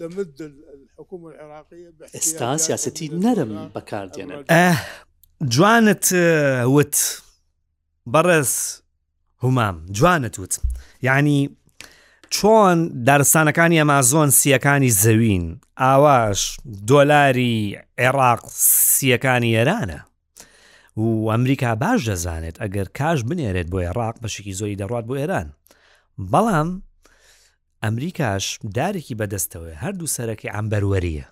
ئێستا 2.14 2.48
سیاستی 2.64 3.06
نەرم 3.24 3.52
بەکاردێنە 3.74 4.32
جوانت 5.54 6.06
وت 6.76 6.94
بەڕێز 8.14 8.50
هومام 9.42 9.76
جوانت 9.96 10.36
وت 10.38 10.54
یعنی 11.02 11.38
چۆن 12.34 12.78
دارستانەکانی 13.08 13.80
ئەمازۆن 13.80 14.28
سیەکانی 14.38 14.90
زەوین 15.02 15.44
ئاواش 15.82 16.40
دۆلاری 16.90 17.56
عێراق 17.98 18.42
سیەکانی 18.96 19.56
ئێرانە 19.56 20.00
و 21.02 21.04
ئەمریکا 21.32 21.72
باش 21.82 22.00
دەزانێت 22.10 22.56
ئەگەر 22.62 22.88
کاش 22.98 23.20
بنێرێت 23.28 23.66
بۆ 23.72 23.78
عێراق 23.86 24.16
بەشێکی 24.22 24.52
زۆری 24.58 24.76
دەڕات 24.80 25.04
بۆ 25.08 25.14
ئێران 25.22 25.48
بەڵام 26.32 26.68
ئەمریکاش 27.84 28.46
دارێکی 28.76 29.14
بەدەستەوەی 29.20 29.78
هەردوو 29.82 30.12
سەرەکی 30.16 30.52
ئەمبەروەریە 30.54 31.26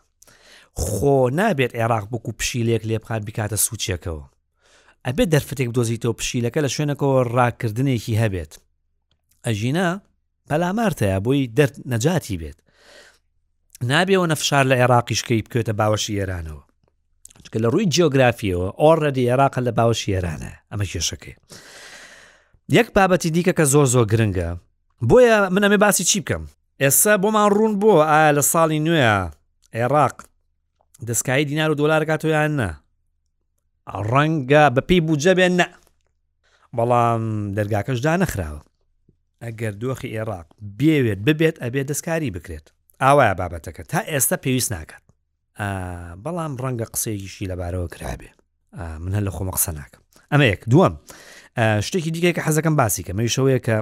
خۆ 0.83 1.15
نابێت 1.39 1.73
عێراق 1.79 2.05
بکو 2.13 2.31
پشیلێک 2.39 2.83
لێبخان 2.89 3.23
بکاتە 3.27 3.57
سوچێکەوە 3.67 4.25
ئەبێ 5.07 5.25
دەرفتێک 5.33 5.69
دۆزیتەوە 5.77 6.15
پشیلەکە 6.21 6.61
لە 6.65 6.71
شوێنەکەەوە 6.75 7.21
ڕاکردنێکی 7.37 8.21
هەبێت 8.23 8.53
ئەژینا 9.47 9.89
پەلامارتەیە 10.49 11.19
بۆی 11.25 11.43
دەرد 11.57 11.77
نەجاتی 11.93 12.37
بێت 12.41 12.59
نابێەوە 13.91 14.27
نەفشار 14.33 14.65
لە 14.71 14.75
عێراقیشکەی 14.81 15.43
بکوێتە 15.45 15.73
باوەشی 15.81 16.19
ئێرانەوە 16.21 16.63
کە 17.53 17.59
لە 17.65 17.69
ڕووی 17.73 17.87
جیۆگرافیەوە 17.95 18.69
ئۆڕەدی 18.83 19.29
عێراقە 19.31 19.61
لە 19.67 19.73
باوەشی 19.79 20.15
ئێرانە 20.15 20.53
ئەمە 20.71 20.85
کێشەکەی 20.93 21.37
یەک 22.77 22.89
بابەتی 22.97 23.31
دیکە 23.35 23.53
کە 23.59 23.65
زۆر 23.73 23.87
زۆر 23.95 24.05
گرنگە 24.13 24.51
بۆیە 25.05 25.49
من 25.51 25.63
ئەمێ 25.65 25.77
باسی 25.79 26.05
چی 26.05 26.21
بکەم 26.21 26.43
ئێستا 26.83 27.17
بۆمان 27.23 27.51
ڕوون 27.55 27.79
بۆ 27.83 27.95
ئایا 28.07 28.33
لە 28.41 28.45
ساڵی 28.45 28.79
نوێە 28.87 29.31
عێراق 29.75 30.23
دەستکایی 31.03 31.45
دینار 31.49 31.71
و 31.71 31.75
دۆلارگاتۆیان 31.81 32.51
نە 32.59 32.71
ڕەنگە 34.11 34.65
بە 34.77 34.81
پێی 34.89 35.01
بجە 35.07 35.33
بێن 35.39 35.55
نە 35.61 35.67
بەڵام 36.77 37.23
دەرگاکەشدا 37.57 38.15
نەخراوە 38.23 38.61
ئەگەر 39.45 39.73
دۆخی 39.83 40.09
عێراق 40.19 40.47
بێوێت 40.79 41.19
ببێت 41.27 41.57
ئەبێت 41.63 41.87
دەستکاری 41.91 42.31
بکرێت 42.37 42.67
ئاوایە 43.03 43.35
بابەتەکە 43.39 43.83
تا 43.91 44.01
ئێستا 44.11 44.37
پێویست 44.45 44.73
ناکات 44.73 45.03
بەڵام 46.25 46.53
ڕەنگە 46.63 46.85
قسێکیشی 46.93 47.49
لەبارەوە 47.51 47.89
کرابێ 47.95 48.31
من 48.77 49.13
هە 49.17 49.21
لە 49.27 49.31
خۆمە 49.37 49.53
قسە 49.57 49.71
ناکەم 49.79 50.03
ئەمە 50.33 50.45
یەک 50.53 50.65
دووەم 50.71 50.95
شتێکی 51.87 52.11
دیکە 52.15 52.31
کە 52.37 52.43
حەزەکەم 52.47 52.75
باسی 52.81 53.03
کە 53.07 53.13
مەیشەوەیە 53.19 53.61
کە 53.67 53.77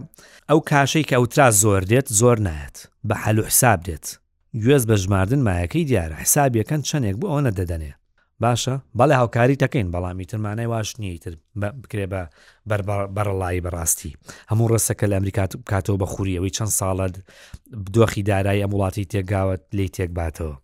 ئەو 0.51 0.61
کاشەی 0.71 1.05
کە 1.09 1.15
ئەوترا 1.19 1.49
زۆر 1.63 1.83
دێت 1.91 2.09
زۆر 2.21 2.37
نایەت 2.47 2.77
بە 3.09 3.15
حەلو 3.25 3.43
حساب 3.51 3.81
دێت 3.89 4.07
گوێز 4.65 4.83
بە 4.91 4.97
ژماردن 5.03 5.41
مایەکەی 5.49 5.85
دیارە 5.91 6.17
حسابیەکەن 6.25 6.81
چەندێک 6.89 7.17
بۆ 7.21 7.27
ئەوە 7.31 7.43
نەدەدەنێ 7.47 7.93
باشە 8.43 8.75
بەڵێ 8.99 9.15
هاوکاری 9.21 9.57
تەکەین 9.63 9.89
بەڵامی 9.95 10.25
ترمانای 10.31 10.67
واش 10.73 10.89
نیتر 11.01 11.33
بکرێ 11.61 12.07
بە 12.13 12.23
بەرەڵایی 13.17 13.63
بەڕاستی 13.67 14.13
هەموو 14.51 14.71
ڕستەکە 14.73 15.05
لە 15.11 15.15
ئەمریکا 15.19 15.45
بکاتەوە 15.63 15.97
بە 16.03 16.07
خووریەوەی 16.13 16.55
چەند 16.57 16.73
ساڵت 16.81 17.15
دۆخی 17.95 18.23
دارایی 18.31 18.63
ئەم 18.65 18.73
وڵاتی 18.75 19.09
تێگاوت 19.13 19.63
لی 19.77 19.89
تێکباتەوە 19.97 20.55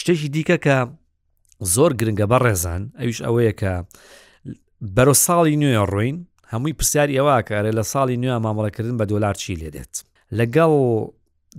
شتێکی 0.00 0.28
دیکە 0.34 0.56
کە 0.64 0.76
زۆر 1.74 1.90
گرنگە 2.00 2.26
بە 2.32 2.38
ڕێزان 2.44 2.82
ئەویش 3.00 3.18
ئەوەیە 3.26 3.52
کە 3.60 3.72
بەرە 4.94 5.14
ساڵی 5.26 5.56
نوێ 5.62 5.78
ڕوین 5.92 6.16
هەمووی 6.52 6.76
پرسیاری 6.78 7.18
ئەوە 7.18 7.36
کارە 7.48 7.70
لە 7.78 7.84
ساڵی 7.92 8.16
نوێ 8.22 8.36
مامەڵەکردن 8.44 8.96
بە 9.00 9.04
دۆلار 9.12 9.34
چی 9.40 9.54
لێدێت 9.60 9.94
لەگەڵ 10.38 10.72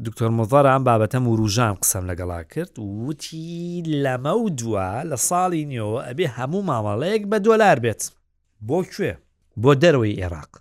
دکتۆر 0.05 0.31
مۆڤەر 0.37 0.65
ئەم 0.71 0.83
بابەتەم 0.87 1.23
و 1.27 1.35
ڕژان 1.41 1.73
قسەم 1.81 2.03
لەگەڵا 2.11 2.41
کرد 2.53 2.73
وتی 2.79 3.83
لەمە 4.03 4.33
و 4.43 4.49
دووە 4.59 4.89
لە 5.11 5.17
ساڵی 5.29 5.63
نوێەوە 5.71 5.99
ئەبێ 6.07 6.27
هەموو 6.37 6.61
مامەڵەیەک 6.69 7.23
بە 7.31 7.37
دۆلار 7.47 7.77
بێت 7.83 8.01
بۆ 8.67 8.77
کوێ 8.93 9.13
بۆ 9.61 9.71
دەرەوەی 9.83 10.15
عێراق 10.21 10.51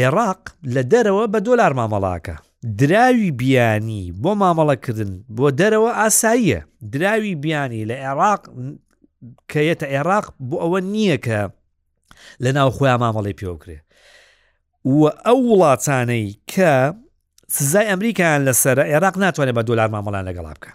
عێراق 0.00 0.42
لە 0.74 0.82
دەرەوە 0.92 1.24
بە 1.32 1.38
دۆلار 1.46 1.72
مامەڵاکە 1.80 2.36
دراوی 2.80 3.30
بیانی 3.40 4.04
بۆ 4.22 4.30
مامەڵەکردن 4.42 5.12
بۆ 5.36 5.48
دەرەوە 5.60 5.90
ئاساییە 6.00 6.60
دراوی 6.92 7.34
بیانی 7.44 7.84
لە 7.90 7.96
عێراق 8.04 8.42
کەیەتە 9.52 9.86
عێراق 9.94 10.26
بۆ 10.48 10.56
ئەوە 10.62 10.80
نییە 10.92 11.18
کە 11.26 11.40
لە 12.44 12.50
ناو 12.56 12.70
خۆیان 12.70 13.00
مامەڵی 13.02 13.32
پێوکرێ 13.38 13.78
و 14.84 15.02
ئەو 15.26 15.38
وڵاتانەی 15.52 16.26
کە 16.52 16.70
سزای 17.48 17.86
ئەمریکایان 17.90 18.42
لەسەر 18.48 18.78
عێراق 18.78 19.16
ناتوانێت 19.24 19.54
بە 19.58 19.62
دلار 19.68 19.88
مامەڵان 19.96 20.24
لەگەڵا 20.28 20.52
بکە 20.58 20.72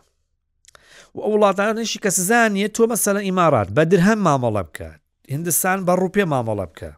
ئەو 1.15 1.31
وڵاتانشی 1.35 1.99
کە 2.03 2.09
سزانیە 2.19 2.67
تۆ 2.75 2.83
مەسەلە 2.93 3.19
ئیمارات 3.27 3.67
بە 3.77 3.83
درهەم 3.91 4.19
مامەڵە 4.27 4.61
بکە 4.67 4.89
هندستان 5.33 5.85
بە 5.87 5.93
ڕوپێ 6.01 6.25
مامەڵە 6.33 6.65
بکە 6.71 6.91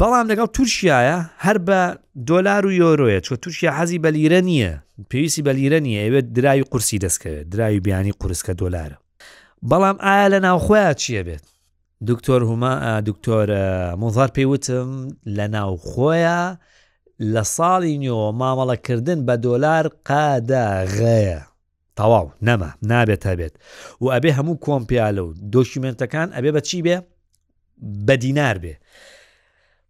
بەڵام 0.00 0.26
لەگەڵ 0.30 0.46
تووشایە 0.56 1.18
هەر 1.44 1.58
بە 1.68 1.80
دۆلار 2.30 2.62
و 2.66 2.70
یۆرۆیە 2.82 3.20
چۆ 3.26 3.34
تووشیا 3.42 3.70
حەزی 3.78 3.98
بە 4.04 4.10
لیرە 4.16 4.40
نییە 4.48 4.72
پێویستی 5.10 5.42
بە 5.46 5.52
لیرە 5.58 5.80
نیە 5.86 6.00
ئەوێت 6.06 6.26
درای 6.36 6.62
قورسی 6.70 6.98
دەستکەوێت 7.04 7.46
درای 7.52 7.80
بیانی 7.86 8.12
قورسکە 8.22 8.52
دۆلارە 8.60 8.96
بەڵام 9.70 9.96
ئایا 10.04 10.28
لە 10.32 10.38
ناوخۆیان 10.46 10.94
چیە 11.02 11.22
بێت 11.26 11.44
دکتۆر 12.06 12.42
هوما 12.42 13.00
دکتۆر 13.00 13.50
مۆزار 14.00 14.28
پێیوتم 14.34 15.08
لە 15.36 15.46
ناو 15.52 15.76
خۆیە 15.76 16.56
لە 17.34 17.42
ساڵی 17.56 17.96
نیۆ 18.02 18.32
مامەڵەکردن 18.40 19.18
بە 19.26 19.34
دۆلار 19.46 19.86
قاداغەیە 20.08 21.40
تەواو 21.96 22.28
نەما 22.46 22.68
نابێت 22.90 23.22
هەبێت 23.30 23.54
و 24.00 24.04
ئەبێ 24.14 24.30
هەموو 24.38 24.58
کۆمپیالە 24.66 25.18
و 25.22 25.34
دۆکیومنتەکان 25.52 26.28
ئەبێ 26.36 26.50
بە 26.56 26.60
چی 26.60 26.82
بێ 26.82 26.98
بە 28.06 28.14
دینار 28.22 28.58
بێ 28.58 28.74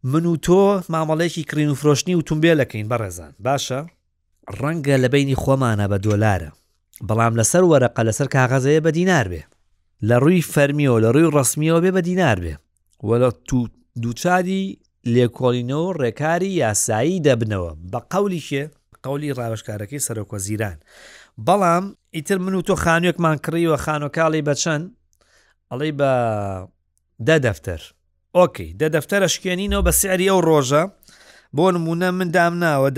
من 0.04 0.26
و 0.26 0.37
تۆ 0.47 0.81
مامەڵێکی 0.83 1.42
کرین 1.45 1.69
و 1.71 1.75
فرۆشتنی 1.75 2.14
و 2.14 2.21
تومبێلەکەین 2.28 2.87
بەڕێزان 2.92 3.33
باشە 3.47 3.81
ڕەنگە 4.61 4.97
لە 5.04 5.09
بینی 5.14 5.37
خۆمانە 5.42 5.87
بە 5.92 5.99
دۆلارە 6.07 6.50
بەڵام 7.09 7.33
لەسەر 7.40 7.62
وەرەقە 7.71 8.02
لەسەر 8.09 8.28
کاغەزەیە 8.35 8.81
بە 8.87 8.90
دینار 8.99 9.28
بێ 9.33 9.42
لە 10.11 10.17
ڕووی 10.23 10.41
فەرمیەوە 10.55 10.99
لە 11.05 11.09
ڕووی 11.15 11.31
ڕسمیەوە 11.39 11.81
بێ 11.85 11.91
بە 11.97 12.03
دینار 12.09 12.39
بێ 12.45 12.55
وەلە 13.09 13.29
دووچاری 14.03 14.65
لێکۆلینەوە 15.15 15.89
ڕێکاری 16.01 16.51
یاسایی 16.63 17.23
دەبنەوە 17.27 17.73
بە 17.93 17.99
قولیشێ 18.13 18.65
قولی 19.07 19.35
ڕاوشکارەکەی 19.39 20.05
سەرۆکۆ 20.07 20.37
زیران 20.47 20.79
بەڵام 21.47 21.85
ئیتر 22.17 22.38
من 22.45 22.55
و 22.59 22.62
تۆ 22.69 22.75
خانوێکمان 22.85 23.37
کڕیوە 23.45 23.77
خانۆکاڵی 23.85 24.43
بەچەند 24.49 24.85
ئەڵێ 25.71 25.91
بە 26.01 26.12
دە 27.27 27.37
دەفتەر 27.45 27.83
ئۆکەی 28.37 28.71
دە 28.81 28.87
دەفتەرە 28.95 29.29
شکێنینەوە 29.35 29.83
بە 29.87 29.93
سیری 30.01 30.27
ئەو 30.31 30.41
ڕۆژە 30.49 30.83
بۆ 31.57 31.65
نمونە 31.75 32.09
من 32.19 32.29
دامناوە 32.37 32.88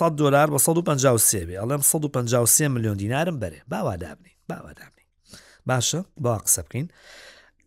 100 0.00 0.16
دلار 0.20 0.46
بە 0.54 0.58
153 0.58 1.46
بێ 1.48 1.56
ئەڵم 1.60 1.82
153 1.82 2.68
میلیۆن 2.74 2.96
دینارم 3.02 3.36
بەرێ 3.42 3.60
باوادابنی 3.68 4.32
باوادابنی 4.48 4.99
باشە 5.66 6.02
با 6.16 6.38
قسە 6.38 6.60
بکەین 6.62 6.88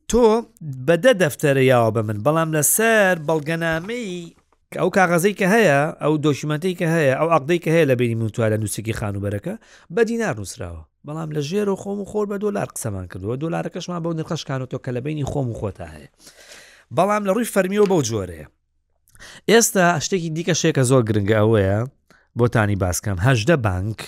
تۆ 0.08 0.46
بەدە 0.88 1.12
دەفتەرە 1.24 1.64
یاوە 1.74 1.92
بە 1.96 2.02
من 2.10 2.18
بەڵام 2.26 2.50
لەسەر 2.58 3.14
بەڵگەنامەی 3.28 4.36
ئەو 4.82 4.90
کاغەزەی 4.98 5.34
کە 5.40 5.48
هەیە 5.56 5.80
ئەو 6.04 6.14
دۆشمەتەی 6.26 6.74
کە 6.80 6.88
هەیە 6.96 7.14
ئەو 7.20 7.30
عقدەی 7.38 7.60
کە 7.64 7.70
هەیە 7.76 7.86
لە 7.92 7.96
بینی 8.00 8.16
منتووە 8.22 8.48
لە 8.54 8.58
نووسکی 8.62 8.94
خانوبەرەکە 9.00 9.54
بە 9.96 10.02
دینار 10.10 10.36
نووسراوە 10.40 10.82
بەڵام 11.08 11.30
لە 11.36 11.42
ژێر 11.50 11.68
و 11.70 11.76
خۆم 11.84 12.00
و 12.04 12.06
خۆر 12.12 12.26
بە 12.32 12.38
دۆلار 12.46 12.68
قسەمان 12.76 13.06
کردووە 13.12 13.36
دۆلارەکەشمان 13.44 14.00
بەو 14.04 14.14
نرخەشکانەوە 14.20 14.80
کە 14.86 14.92
لە 14.96 15.00
بینی 15.06 15.26
خۆم 15.32 15.48
و 15.52 15.56
خۆتا 15.60 15.88
هەیە 15.96 16.10
بەڵام 16.98 17.24
لە 17.28 17.32
ڕووی 17.36 17.52
فەرمیەوە 17.54 17.88
بەو 17.92 18.02
جۆرەیە 18.10 18.48
ئێستا 19.52 19.86
شتێکی 20.06 20.30
دیکە 20.36 20.54
شێکە 20.62 20.84
زۆر 20.90 21.04
گرنگە 21.10 21.36
ئەوەیە 21.42 21.78
بۆتانی 22.40 22.78
باسکەم 22.84 23.18
هەشدە 23.28 23.56
بانک 23.66 24.00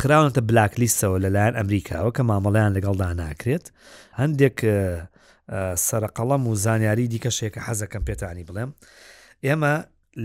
خراونەتە 0.00 0.40
بلاکلیستەوە 0.50 1.18
لەلایەن 1.24 1.54
ئەمریکاوە 1.58 2.10
کە 2.16 2.22
مامەڵیان 2.30 2.72
لەگەڵدا 2.76 3.08
ناکرێت 3.22 3.66
هەندێک 4.20 4.58
سەرقەڵەم 5.88 6.42
و 6.48 6.52
زانیاری 6.64 7.06
دیکەشێکە 7.14 7.60
حەزە 7.66 7.86
کەمپێتانی 7.92 8.44
بڵێم 8.48 8.70
ئێمە 9.46 9.74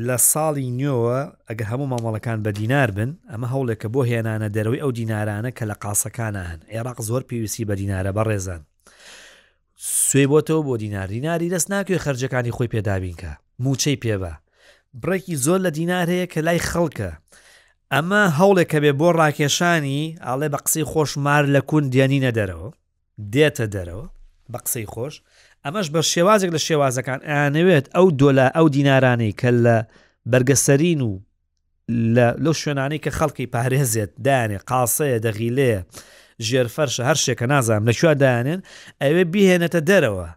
لە 0.08 0.18
ساڵی 0.32 0.68
نوێوە 0.80 1.20
ئەگە 1.50 1.66
هەموو 1.72 1.92
مامەڵەکان 1.94 2.38
بە 2.46 2.52
دینار 2.60 2.90
بن 2.98 3.10
ئەمە 3.32 3.48
هەوڵێکە 3.54 3.88
بۆ 3.94 4.02
هێنانە 4.12 4.48
دەروی 4.56 4.82
ئەو 4.84 4.92
دینارانە 5.00 5.50
کە 5.58 5.64
لە 5.72 5.76
قاسەکانە 5.84 6.44
هەن 6.50 6.62
عێراق 6.74 6.98
زۆر 7.10 7.22
پێویستی 7.30 7.66
بە 7.70 7.74
دینارە 7.82 8.12
بە 8.18 8.24
ڕێزان 8.30 8.62
سوێ 10.08 10.26
بۆتەوە 10.32 10.62
بۆ 10.68 10.74
دینار 10.84 11.08
دیناری 11.16 11.52
دەست 11.54 11.68
ناکوێ 11.74 11.98
خرجەکانی 12.06 12.56
خۆی 12.56 12.72
پێدابینکە 12.74 13.32
موچەی 13.64 13.98
پێبە 14.04 14.34
بڕێکی 15.02 15.36
زۆر 15.46 15.60
لە 15.66 15.70
دینار 15.78 16.08
هەیە 16.14 16.28
کە 16.34 16.40
لای 16.48 16.60
خەڵکە 16.70 17.12
ئەمە 17.94 18.24
هەوڵێکە 18.40 18.78
بێ 18.84 18.92
بۆ 19.00 19.10
ڕاکێشانی 19.20 20.02
ئاڵێ 20.26 20.48
بە 20.54 20.60
قسەی 20.66 20.86
خۆشمار 20.92 21.44
لە 21.56 21.62
کوون 21.70 21.86
دیانینە 21.94 22.32
دەرەوە 22.40 22.70
دێتە 23.34 23.66
دەرەوە 23.76 24.06
بە 24.52 24.60
قسەی 24.66 24.88
خۆش 24.94 25.14
ئەمەش 25.66 25.88
بە 25.94 26.02
شێوازێک 26.14 26.50
لە 26.56 26.60
شێوازەکان 26.68 27.20
ئەیانەوێت 27.30 27.86
ئەو 27.96 28.08
دۆلا 28.20 28.48
ئەو 28.58 28.68
دینارانەی 28.76 29.34
کە 29.40 29.50
لە 29.66 29.78
بەرگەسەرین 30.32 31.02
و 31.10 31.12
لەو 32.46 32.56
شوێنانەی 32.62 33.04
کە 33.04 33.12
خەڵکی 33.18 33.52
پارێزێت 33.54 34.12
دانێ 34.26 34.60
قاسەیە 34.70 35.18
دەغیلەیە 35.26 35.80
ژێرفەرشە 36.48 37.04
هەر 37.10 37.18
شێکە 37.26 37.46
نازانام 37.54 37.86
لە 37.90 37.94
شووا 38.00 38.14
دایانێن 38.22 38.60
ئەوێ 39.02 39.24
بهێنێتە 39.34 39.80
دەرەوە 39.90 40.28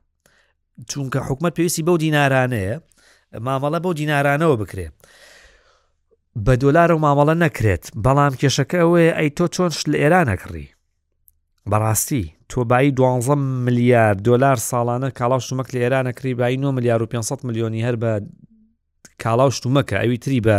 چونکە 0.91 1.19
حکومت 1.29 1.53
پێویستی 1.57 1.87
بەو 1.87 1.97
دینارانەیە 2.05 2.77
مامەڵە 3.47 3.79
بەو 3.85 3.93
دینارانەوە 4.01 4.57
بکرێت. 4.61 4.95
بە 6.39 6.55
دۆلار 6.63 6.91
و 6.93 6.99
مامەڵە 7.07 7.35
نەکرێت 7.45 7.85
بەڵام 8.05 8.33
کێشەکە 8.41 8.77
ئەوەیە 8.83 9.13
ئەی 9.19 9.31
تۆ 9.37 9.45
چۆنش 9.55 9.79
لە 9.91 9.97
ئێران 10.03 10.27
نەکڕی 10.31 10.67
بەڕاستی 11.71 12.25
تۆبایی 12.51 12.91
12 12.99 13.35
ملیار 13.67 14.15
دلار 14.29 14.59
ساڵانە 14.71 15.11
کاڵاو 15.19 15.41
شومەک 15.47 15.69
لە 15.75 15.79
ئێران 15.83 16.05
نەکری 16.09 16.35
بای 16.41 16.57
9 16.57 16.71
میلیار 16.77 17.03
و 17.03 17.07
500 17.07 17.45
میلیۆنی 17.47 17.85
هەر 17.87 17.97
بە 18.03 18.11
کاڵاو 19.23 19.51
شتومەکە 19.57 19.97
ئەوی 20.03 20.19
تری 20.19 20.41
بە 20.47 20.57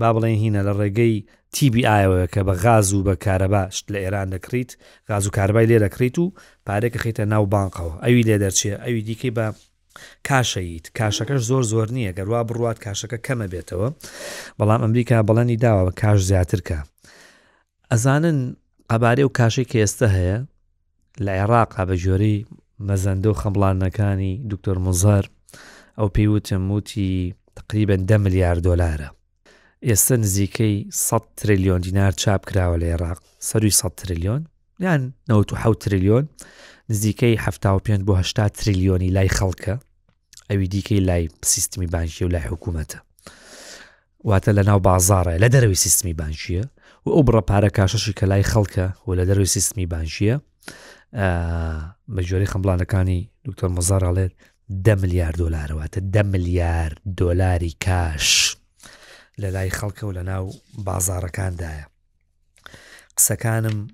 با 0.00 0.08
بڵێن 0.14 0.36
هینە 0.44 0.62
لە 0.66 0.72
ڕێگەی 0.80 1.24
تیبی 1.52 1.82
ئایەوە 1.88 2.26
کە 2.34 2.40
بە 2.46 2.52
غاز 2.62 2.94
و 2.94 3.02
بە 3.06 3.14
کارەباشت 3.24 3.84
لە 3.92 3.98
ئێران 4.02 4.28
دەکریت 4.34 4.70
غاز 5.10 5.26
و 5.26 5.30
کاربای 5.30 5.66
لێ 5.70 5.78
دەکریت 5.84 6.18
و 6.18 6.32
پارێکە 6.66 6.98
خیتە 7.02 7.20
ناو 7.32 7.44
بانقەوە 7.52 7.94
ئەوی 8.04 8.22
لێ 8.28 8.36
دەرچێت 8.42 8.80
ئەوی 8.84 9.02
دیکەی 9.08 9.30
بە 9.36 9.46
کاشەیت 10.28 10.84
کاشەکەش 10.98 11.42
زۆر 11.50 11.62
زۆر 11.72 11.88
نییە 11.96 12.12
گەروا 12.18 12.40
بڕوات 12.48 12.78
کاشەکە 12.84 13.18
کەمە 13.26 13.46
بێتەوە 13.52 13.88
بەڵام 14.58 14.80
ئەمریکا 14.84 15.16
بەڵەنی 15.28 15.58
داوە 15.64 15.92
کاش 16.02 16.18
زیاترکە 16.30 16.78
ئەزانن 17.90 18.38
ئەبارێ 18.92 19.22
و 19.26 19.32
کاشی 19.38 19.64
کە 19.70 19.76
ئێستا 19.82 20.08
هەیە 20.18 20.36
لە 21.24 21.30
عێراقا 21.38 21.82
بە 21.88 21.94
ژۆری 22.04 22.36
مەزەندە 22.88 23.28
و 23.30 23.38
خەمڵانەکانی 23.40 24.32
دکتۆر 24.50 24.76
مزار 24.86 25.24
ئەو 25.98 26.08
پێیوتم 26.16 26.62
وتی 26.76 27.34
تقریبن 27.58 28.02
ده 28.10 28.16
ملیار 28.24 28.56
دلارە 28.66 29.08
ئێستا 29.88 30.12
نزیکەی 30.24 30.76
100 30.90 31.20
تریلیۆن 31.40 31.80
دینار 31.86 32.12
چاپ 32.22 32.42
کراوە 32.50 32.76
لە 32.82 32.86
عێراق 32.92 33.18
سەروی 33.48 33.70
100 33.70 33.90
تریلیۆن 34.00 34.42
یان 34.80 35.12
97 35.28 35.84
تریلیۆن 35.84 36.24
نزیکەی 36.90 37.36
75 37.38 38.00
بۆ 38.00 38.14
80 38.18 38.46
تریلیۆنی 38.52 39.10
لای 39.10 39.28
خەڵکە 39.28 39.78
ئەوی 40.50 40.66
دیکەی 40.68 40.92
لای 41.00 41.28
سیستمی 41.42 41.86
بانشی 41.86 42.24
و 42.24 42.28
لای 42.28 42.42
حکوومەتە 42.42 42.98
واتە 44.24 44.52
لە 44.56 44.62
ناو 44.64 44.80
بازارە 44.80 45.34
لە 45.38 45.48
دەروی 45.48 45.74
سیستمی 45.74 46.14
بانشیە 46.14 46.64
و 47.06 47.10
ئەو 47.10 47.22
بڕە 47.26 47.40
پارە 47.50 47.70
کاشەشی 47.78 48.12
کە 48.12 48.22
لای 48.24 48.44
خەڵکە 48.44 48.86
و 49.06 49.12
لە 49.14 49.24
دەروی 49.28 49.46
سیستمی 49.46 49.86
بانشیە 49.92 50.36
بە 52.14 52.20
جۆری 52.28 52.46
خەمبلانەکانی 52.52 53.30
دکتۆر 53.46 53.68
مزارڕڵێت 53.76 54.32
ده 54.84 54.94
میلیارد 54.94 55.36
دلارەوەتە 55.42 55.98
ده 56.14 56.22
میلیارد 56.22 56.98
دلاری 57.18 57.72
کاش 57.86 58.56
لە 59.40 59.44
لای 59.54 59.70
خەڵکە 59.70 60.02
و 60.02 60.12
لە 60.12 60.18
ناو 60.30 60.44
بازارەکاندایە 60.84 61.86
قسەکانم 63.18 63.86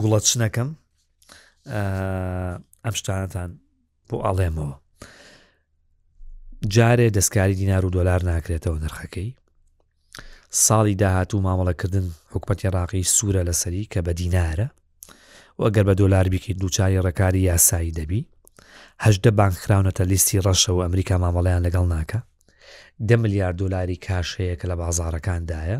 گوڵەت 0.00 0.24
شنەکەم 0.30 0.68
ئەم 2.84 2.94
شتانەتان 3.00 3.50
بۆ 4.08 4.16
ئاڵێمەوە 4.26 4.76
جارێ 6.66 7.08
دەستکاری 7.16 7.54
دینار 7.54 7.86
و 7.86 7.90
دۆلار 7.90 8.20
ناکرێتەوە 8.30 8.78
نرخەکەی 8.84 9.34
ساڵی 10.66 10.94
داهاتوو 11.02 11.40
مامەڵەکردن 11.46 12.04
حکومەتی 12.32 12.68
ڕاقی 12.74 13.02
سوورە 13.14 13.42
لەسەری 13.48 13.88
کە 13.92 14.00
بە 14.06 14.12
دینارە 14.20 14.66
وەگەر 15.62 15.84
بە 15.88 15.94
دۆلار 16.02 16.24
بیکەیت 16.32 16.58
دووچاری 16.60 17.02
ڕێکاری 17.06 17.46
یاسایی 17.50 17.96
دەبی 17.98 18.22
هەشدە 19.04 19.30
بانکراونەتە 19.38 20.04
لیستی 20.10 20.42
ڕەشەوە 20.46 20.82
ئەمریکا 20.86 21.16
مامەڵیان 21.22 21.62
لەگەڵ 21.66 21.84
ناکە 21.94 22.20
ده 23.08 23.16
ملیار 23.22 23.52
دلاری 23.60 23.96
کاشەیە 24.06 24.54
کە 24.60 24.66
لە 24.70 24.76
بازارەکاندایە 24.82 25.78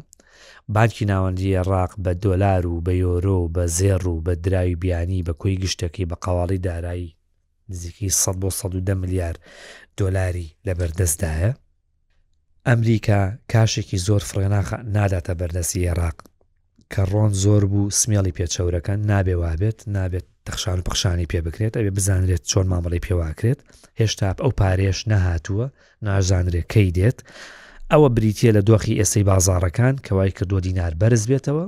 بانکی 0.75 1.05
ناوەندی 1.11 1.57
عێراق 1.59 1.93
بە 2.05 2.12
دۆلار 2.25 2.62
و 2.67 2.81
بە 2.87 2.93
یۆرۆ 3.05 3.38
بە 3.55 3.64
زێڕ 3.79 4.03
و 4.07 4.23
بە 4.27 4.33
دراوی 4.45 4.77
بیانی 4.83 5.23
بە 5.27 5.33
کوی 5.41 5.57
گشتەکەی 5.62 6.07
بە 6.11 6.17
قەواڵی 6.25 6.59
دارایی 6.69 7.14
نزیکی 7.68 8.09
100 8.11 8.33
بۆ 8.33 8.50
110 8.50 8.94
ملیار 8.94 9.35
دۆلاری 10.00 10.52
لە 10.68 10.72
بەردەستدایە 10.74 11.52
ئەمریکا 12.66 13.38
کاشێکی 13.52 13.96
زۆر 14.07 14.22
فرەناخ 14.31 14.68
ناداتە 14.94 15.33
بەردەسی 15.40 15.76
عێراق 15.88 16.16
کە 16.92 16.98
ڕۆن 17.11 17.31
زۆر 17.44 17.64
بوو 17.64 17.90
سمێڵی 17.90 18.37
پێچەورەکە 18.38 18.94
نابێ 19.09 19.37
وابێت 19.42 19.78
نابێت 19.94 20.26
تەخشان 20.46 20.78
و 20.78 20.83
پخشانی 20.88 21.26
پێ 21.33 21.40
بکرێت 21.46 21.74
ئەوێ 21.76 21.90
بزانرێت 21.96 22.42
چۆن 22.50 22.66
مامەڵی 22.72 23.04
پێواکرێت 23.07 23.61
هێشتا 24.00 24.35
ئەو 24.44 24.50
پارێش 24.61 24.98
نەهاتووە 25.12 25.66
ناژانرێ 26.07 26.62
کەی 26.72 26.90
دێت 26.96 27.18
ئەوە 27.92 28.09
بریتە 28.16 28.48
لە 28.57 28.62
دۆخی 28.68 28.98
ئێسەی 29.00 29.24
بازارەکان 29.31 29.94
کەوای 30.07 30.31
کە 30.37 30.44
دۆ 30.50 30.59
دینار 30.66 30.92
بەرز 31.00 31.24
بێتەوە 31.31 31.66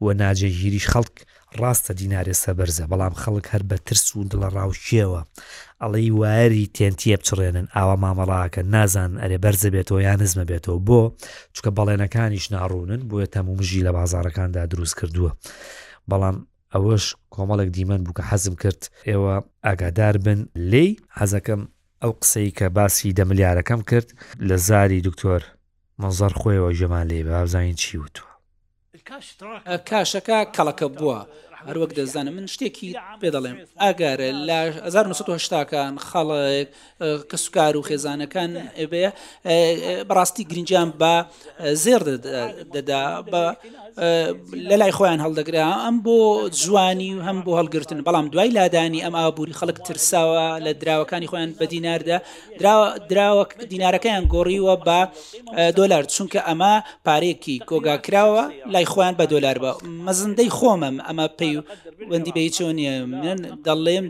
و 0.00 0.04
ناجێ 0.20 0.48
گیریش 0.60 0.86
خەڵک 0.92 1.14
ڕاستە 1.60 1.92
دینارێ 2.00 2.34
سەبەرزە 2.44 2.84
بەڵام 2.90 3.14
خەڵک 3.22 3.44
هەر 3.52 3.62
بە 3.70 3.76
ترس 3.86 4.06
و 4.16 4.26
دڵە 4.30 4.48
ڕاوشیەوە 4.56 5.20
ئەڵی 5.82 6.10
واری 6.20 6.70
تێنتیە 6.76 7.16
بچڕێنن 7.20 7.66
ئاوا 7.76 7.96
مامەڵاکە 8.04 8.62
نازان 8.74 9.12
ئەرێ 9.22 9.38
بەرزە 9.44 9.68
بێتەوە 9.74 10.00
یان 10.06 10.18
نزمە 10.22 10.44
بێتەوە 10.50 10.78
بۆ 10.88 11.00
چکە 11.54 11.70
بەڵێنەکانیش 11.76 12.46
ناڕوونن 12.54 13.00
بۆیە 13.08 13.26
تەمومژی 13.34 13.84
لە 13.86 13.90
بازارەکاندا 13.98 14.62
دروست 14.72 14.94
کردووە 14.98 15.30
بەڵام 16.10 16.36
ئەوەش 16.74 17.04
کۆمەڵک 17.34 17.68
دیمەن 17.76 18.00
بووکە 18.04 18.22
حەزم 18.30 18.54
کرد 18.62 18.82
ئێوە 19.10 19.36
ئاگادار 19.66 20.16
بن 20.24 20.40
لی 20.72 20.86
حەزەکەم 21.18 21.60
ئەو 22.02 22.12
قسەی 22.22 22.50
کە 22.58 22.66
باسی 22.76 23.14
دە 23.18 23.22
ملیارەکەم 23.30 23.80
کرد 23.90 24.08
لە 24.48 24.56
زاری 24.66 25.00
دکتۆر 25.08 25.42
مەزار 26.02 26.32
خۆیەوە 26.40 26.70
ژەمان 26.78 27.04
لێ 27.10 27.20
بە 27.26 27.30
ئازانین 27.40 27.76
چی 27.82 27.96
وتوە 28.00 28.31
کاشەکە 29.88 30.38
کەڵەکە 30.54 30.86
بووە 30.96 31.18
هەروەک 31.68 31.90
دەزانم 31.98 32.34
من 32.38 32.46
شتێکی 32.54 32.90
پێ 33.20 33.28
دەڵێم 33.36 33.56
ئاگارە 33.82 34.28
لە 34.48 34.60
1970کان 34.88 35.94
خەڵک 36.08 36.66
کە 37.30 37.36
سوکار 37.44 37.74
و 37.76 37.82
خێزانەکان 37.88 38.50
بێ 38.92 39.06
بەڕاستی 40.08 40.44
گرنجیان 40.50 40.90
بە 41.00 41.14
زێر 41.84 42.02
دەدا 42.74 43.04
بە 43.32 43.42
لە 44.70 44.76
لای 44.80 44.92
خۆیان 44.96 45.20
هەڵدەگرا 45.24 45.66
ئەم 45.84 45.96
بۆ 46.06 46.16
جوانی 46.60 47.10
و 47.18 47.22
هەم 47.26 47.38
بۆ 47.46 47.52
هەڵگرتن 47.60 47.98
بەڵام 48.08 48.26
دوای 48.32 48.48
لادانی 48.58 49.00
ئەم 49.04 49.14
ئابووری 49.20 49.54
خەڵک 49.60 49.78
ترساوە 49.86 50.46
لە 50.64 50.70
دراوەکانی 50.82 51.28
خۆیان 51.30 51.50
بە 51.60 51.64
دیناردا 51.72 52.16
دراوە 53.10 53.44
دینارەکەیان 53.72 54.24
گۆڕیوە 54.34 54.74
بە 54.86 55.00
دۆلار 55.78 56.02
چونکە 56.14 56.40
ئەمە 56.48 56.74
پارێکی 57.06 57.56
کۆگاکراوە 57.70 58.44
لای 58.74 58.86
خۆیان 58.92 59.14
بە 59.20 59.24
دۆلار 59.32 59.56
بە 59.64 59.70
مەزندەی 60.06 60.50
خۆمم 60.58 60.96
ئەمە 61.08 61.26
پێی 61.38 61.51
وەندی 61.58 62.06
و 62.08 62.10
وەندی 62.12 62.34
بە 62.52 62.54
چۆنیە 62.56 62.94
من 63.24 63.38
دەڵێم 63.66 64.06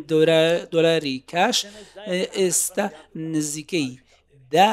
دۆلاری 0.72 1.16
کاش 1.32 1.56
ئێستا 2.38 2.84
نزیکەی 3.34 3.90
دا 4.54 4.70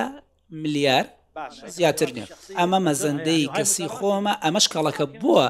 ملیار 0.61 1.05
زیاتر 1.77 2.09
نیە 2.17 2.27
ئەمە 2.59 2.79
مەزەندەی 2.87 3.45
کەسی 3.57 3.85
خۆمە 3.95 4.33
ئەمەش 4.43 4.65
کاڵەکە 4.73 5.05
بووە 5.21 5.45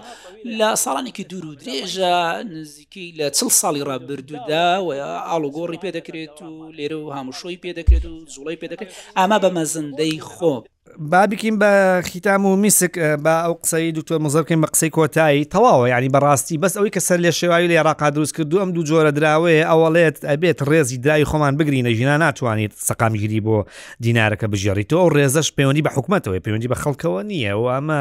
لە 0.60 0.70
ساڵانێکی 0.84 1.24
دوور 1.32 1.46
و 1.48 1.60
درێژە 1.62 2.18
نزیکی 2.56 3.06
لە 3.20 3.28
چل 3.38 3.50
ساڵی 3.62 3.86
ڕابردوودا 3.90 4.68
و 4.86 4.90
ئاڵوگۆڕی 5.30 5.82
پێدەکرێت 5.84 6.38
و 6.42 6.54
لێرە 6.78 6.98
و 7.02 7.14
هاموشۆی 7.16 7.62
پێدەکرێت 7.66 8.06
و 8.12 8.28
زوڵی 8.36 8.60
پێدەکرێت 8.62 8.92
ئەمە 9.18 9.38
بە 9.44 9.50
مەزەندەی 9.58 10.16
خۆ 10.34 10.54
بابیکین 10.98 11.60
بە 11.60 12.04
خیتام 12.06 12.46
و 12.46 12.56
میسک 12.56 13.16
بە 13.18 13.34
ئەو 13.46 13.54
قسەی 13.64 13.94
دوکتۆ 13.94 14.24
مزەکەین 14.26 14.60
بە 14.64 14.70
قسەی 14.74 14.90
کۆتایی 14.90 15.46
تەواوە 15.54 15.88
یعنی 15.90 16.10
بەڕاستی 16.10 16.56
بەس 16.64 16.78
ئەوی 16.78 16.90
کە 16.96 17.00
سەر 17.00 17.18
لە 17.18 17.30
شێوایی 17.32 17.68
لە 17.68 17.72
عراقا 17.74 18.10
دروست 18.10 18.36
کرد 18.36 18.48
دوم 18.50 18.72
دوو 18.72 18.84
جۆرە 18.86 19.12
دراوەیە 19.18 19.68
ئەوڵێت 19.70 20.18
ئەبێت 20.30 20.62
ڕێزی 20.70 20.98
درای 21.00 21.26
خۆمان 21.26 21.56
بگرینە 21.60 21.90
ژینا 21.98 22.18
ناتوانێت 22.18 22.74
سەقامگیری 22.88 23.40
بۆ 23.46 23.58
دینارەکە 24.04 24.46
بژێڕیتەوە 24.52 25.02
ئەو 25.02 25.10
ڕێزەش 25.16 25.50
پەیوەندی 25.58 25.82
بە 25.86 25.90
حکوومەتەوەی 25.96 26.40
پەیوەندی 26.46 26.68
بە 26.74 26.78
خەڵکەوە 26.84 27.22
نییە 27.32 27.54
و 27.62 27.66
ئەمە 27.78 28.00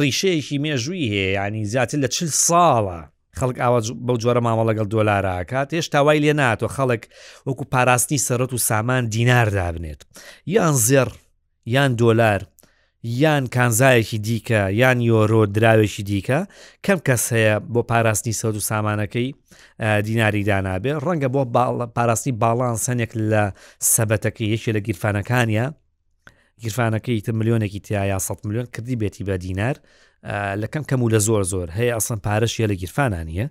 ڕیشەیەکی 0.00 0.58
مێژووی 0.64 1.06
هەیە 1.12 1.46
ینی 1.46 1.64
زیاتر 1.64 1.98
لە 2.04 2.08
چل 2.08 2.28
ساڵە 2.46 3.00
خەڵک 3.38 3.56
ئاوە 3.62 3.80
بەو 4.06 4.16
جۆرە 4.22 4.40
ماوە 4.46 4.64
لەگەڵ 4.70 4.86
دۆلاراکات 4.94 5.68
هێشتا 5.74 5.94
وای 6.04 6.20
لێ 6.24 6.32
ناتۆ 6.40 6.66
خەڵک 6.76 7.02
وەکو 7.48 7.64
پاراستنی 7.72 8.18
سەرەت 8.18 8.52
و 8.52 8.58
سامان 8.58 9.06
دینار 9.08 9.48
دابنێت 9.50 10.00
یان 10.46 10.74
زێر 10.74 11.08
یان 11.68 11.94
دۆلار 12.02 12.40
یان 13.22 13.44
کانزایەکی 13.54 14.18
دیکە 14.26 14.60
یان 14.80 14.98
یۆرۆ 15.10 15.42
دراوێکی 15.56 16.02
دیکە 16.10 16.38
کەم 16.86 16.98
کەس 17.08 17.24
هەیە 17.34 17.54
بۆ 17.72 17.80
پاراستنی 17.90 18.32
سەد 18.40 18.56
و 18.58 18.62
سامانەکەی 18.70 19.28
دیناری 20.06 20.42
دانابێ 20.50 20.92
ڕەنگە 21.04 21.28
بۆ 21.34 21.42
پاراستنی 21.96 22.32
باڵان 22.42 22.76
سنێک 22.86 23.12
لە 23.30 23.44
سەبەتەکە 23.94 24.40
یەکی 24.40 24.72
لە 24.76 24.80
گیرفانەکانە 24.86 25.66
گیرفانەکەی 26.62 27.20
تە 27.26 27.32
ملیۆنێکی 27.38 27.80
تیایا 27.86 28.18
100 28.18 28.36
میلیۆن 28.46 28.66
کردی 28.74 28.96
بێتی 29.02 29.24
بە 29.28 29.36
دینار 29.44 29.76
لەکەم 30.62 30.84
کەم 30.90 31.00
و 31.02 31.08
لە 31.14 31.18
زۆر 31.26 31.42
زۆر 31.52 31.68
هەیە 31.78 31.94
ئەسم 31.98 32.18
پارەشیە 32.26 32.66
لە 32.72 32.74
گیرفانانیە 32.82 33.46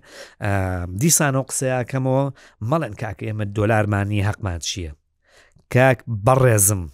دیسانۆ 1.02 1.42
قسەیەکەمەوە 1.48 2.24
مەڵەن 2.70 2.94
کاکە 3.02 3.24
ئێمە 3.28 3.44
دۆلارمانی 3.56 4.20
حەقمان 4.28 4.60
چییە؟ 4.68 4.92
کاک 5.74 5.98
بەڕێزم 6.26 6.84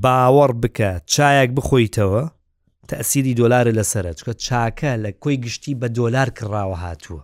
باوەڕ 0.00 0.52
بکە 0.62 0.92
چایەک 1.14 1.50
بخۆیتەوە 1.56 2.24
تەسیری 2.90 3.34
دۆلارە 3.40 3.72
لەسرە 3.78 4.12
چکە 4.18 4.32
چاکە 4.46 4.92
لە 5.04 5.10
کۆی 5.22 5.36
گشتی 5.44 5.72
بە 5.80 5.86
دۆلار 5.98 6.28
کراوە 6.38 6.76
هاتووە 6.84 7.20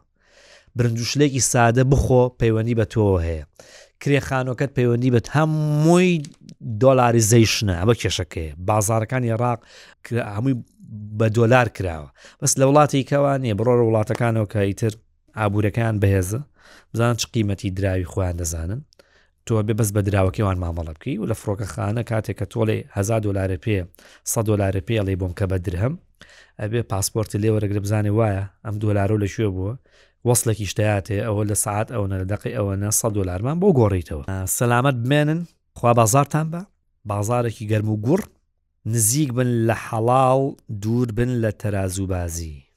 برنجوشلێکی 0.76 1.40
سادە 1.52 1.82
بخۆ 1.92 2.22
پەیوەندی 2.40 2.74
بە 2.80 2.84
تۆ 2.92 3.04
هەیە 3.26 3.44
کرێخانۆکەت 4.02 4.70
پەیوەندی 4.78 5.10
بێت 5.14 5.28
هەمووی 5.36 6.12
دۆلاری 6.82 7.22
زەیشنە 7.30 7.74
ئەمە 7.80 7.94
کێشەکەی 8.00 8.50
بازارەکان 8.68 9.22
عێراق 9.30 9.60
هەمووی 10.36 10.54
بە 11.18 11.26
دۆلار 11.36 11.66
کراوە 11.76 12.10
بەس 12.42 12.52
لە 12.60 12.64
وڵاتی 12.68 13.06
کەوانێ 13.10 13.52
بڕۆرە 13.58 13.84
وڵاتەکانەوە 13.88 14.46
کە 14.52 14.58
ئیتر 14.68 14.92
ئابوورەکان 15.38 15.94
بەهێزە 16.02 16.40
بزان 16.94 17.14
چ 17.20 17.22
قیمەتی 17.34 17.70
دراوی 17.76 18.06
خۆیان 18.12 18.36
دەزانن 18.40 18.80
تۆ 19.48 19.54
بێ 19.68 19.74
بەس 19.80 19.90
بەدراوەکیوان 19.96 20.56
مامەڵە 20.62 20.92
بکەی 20.98 21.16
و 21.20 21.24
لە 21.30 21.34
فڕۆکەخانە 21.40 22.02
کاتێک 22.10 22.36
کە 22.40 22.46
تۆڵێ 22.52 22.78
1000 22.90 23.20
دلار 23.26 23.50
پێ 23.64 23.78
100 24.24 24.42
دلار 24.48 24.74
پێ 24.86 24.94
ئەڵێ 25.00 25.14
بۆم 25.20 25.32
کە 25.38 25.44
بە 25.50 25.56
درهم 25.66 25.94
ئەبێ 26.60 26.80
پاسپۆرتی 26.90 27.38
لێوەرەگرە 27.42 27.80
بزانێ 27.84 28.10
وایە 28.18 28.44
ئەم 28.64 28.74
دۆلارۆ 28.82 29.16
لەکوێ 29.24 29.48
بووە 29.56 29.74
وەصلێکی 30.26 30.66
شتاتێ 30.72 31.16
ئەوە 31.26 31.42
لە 31.50 31.56
سعات 31.64 31.88
ئەوە 31.94 32.06
لە 32.12 32.18
دقی 32.32 32.52
ئەوەنە 32.58 32.88
100 33.00 33.08
دلارمان 33.16 33.56
بۆ 33.62 33.68
گۆڕیتەوە 33.78 34.24
سەلامت 34.58 34.96
بمێنن 35.04 35.40
خوا 35.78 35.92
بازارتان 36.00 36.46
بە 36.52 36.60
بازارێکی 37.10 37.64
گەرم 37.70 37.88
و 37.94 38.00
گوڕ 38.06 38.20
نزیک 38.92 39.30
بن 39.36 39.48
لە 39.68 39.74
حەڵاڵ 39.86 40.42
دوور 40.82 41.08
بن 41.16 41.30
لە 41.42 41.50
تەرازوبازی 41.62 42.67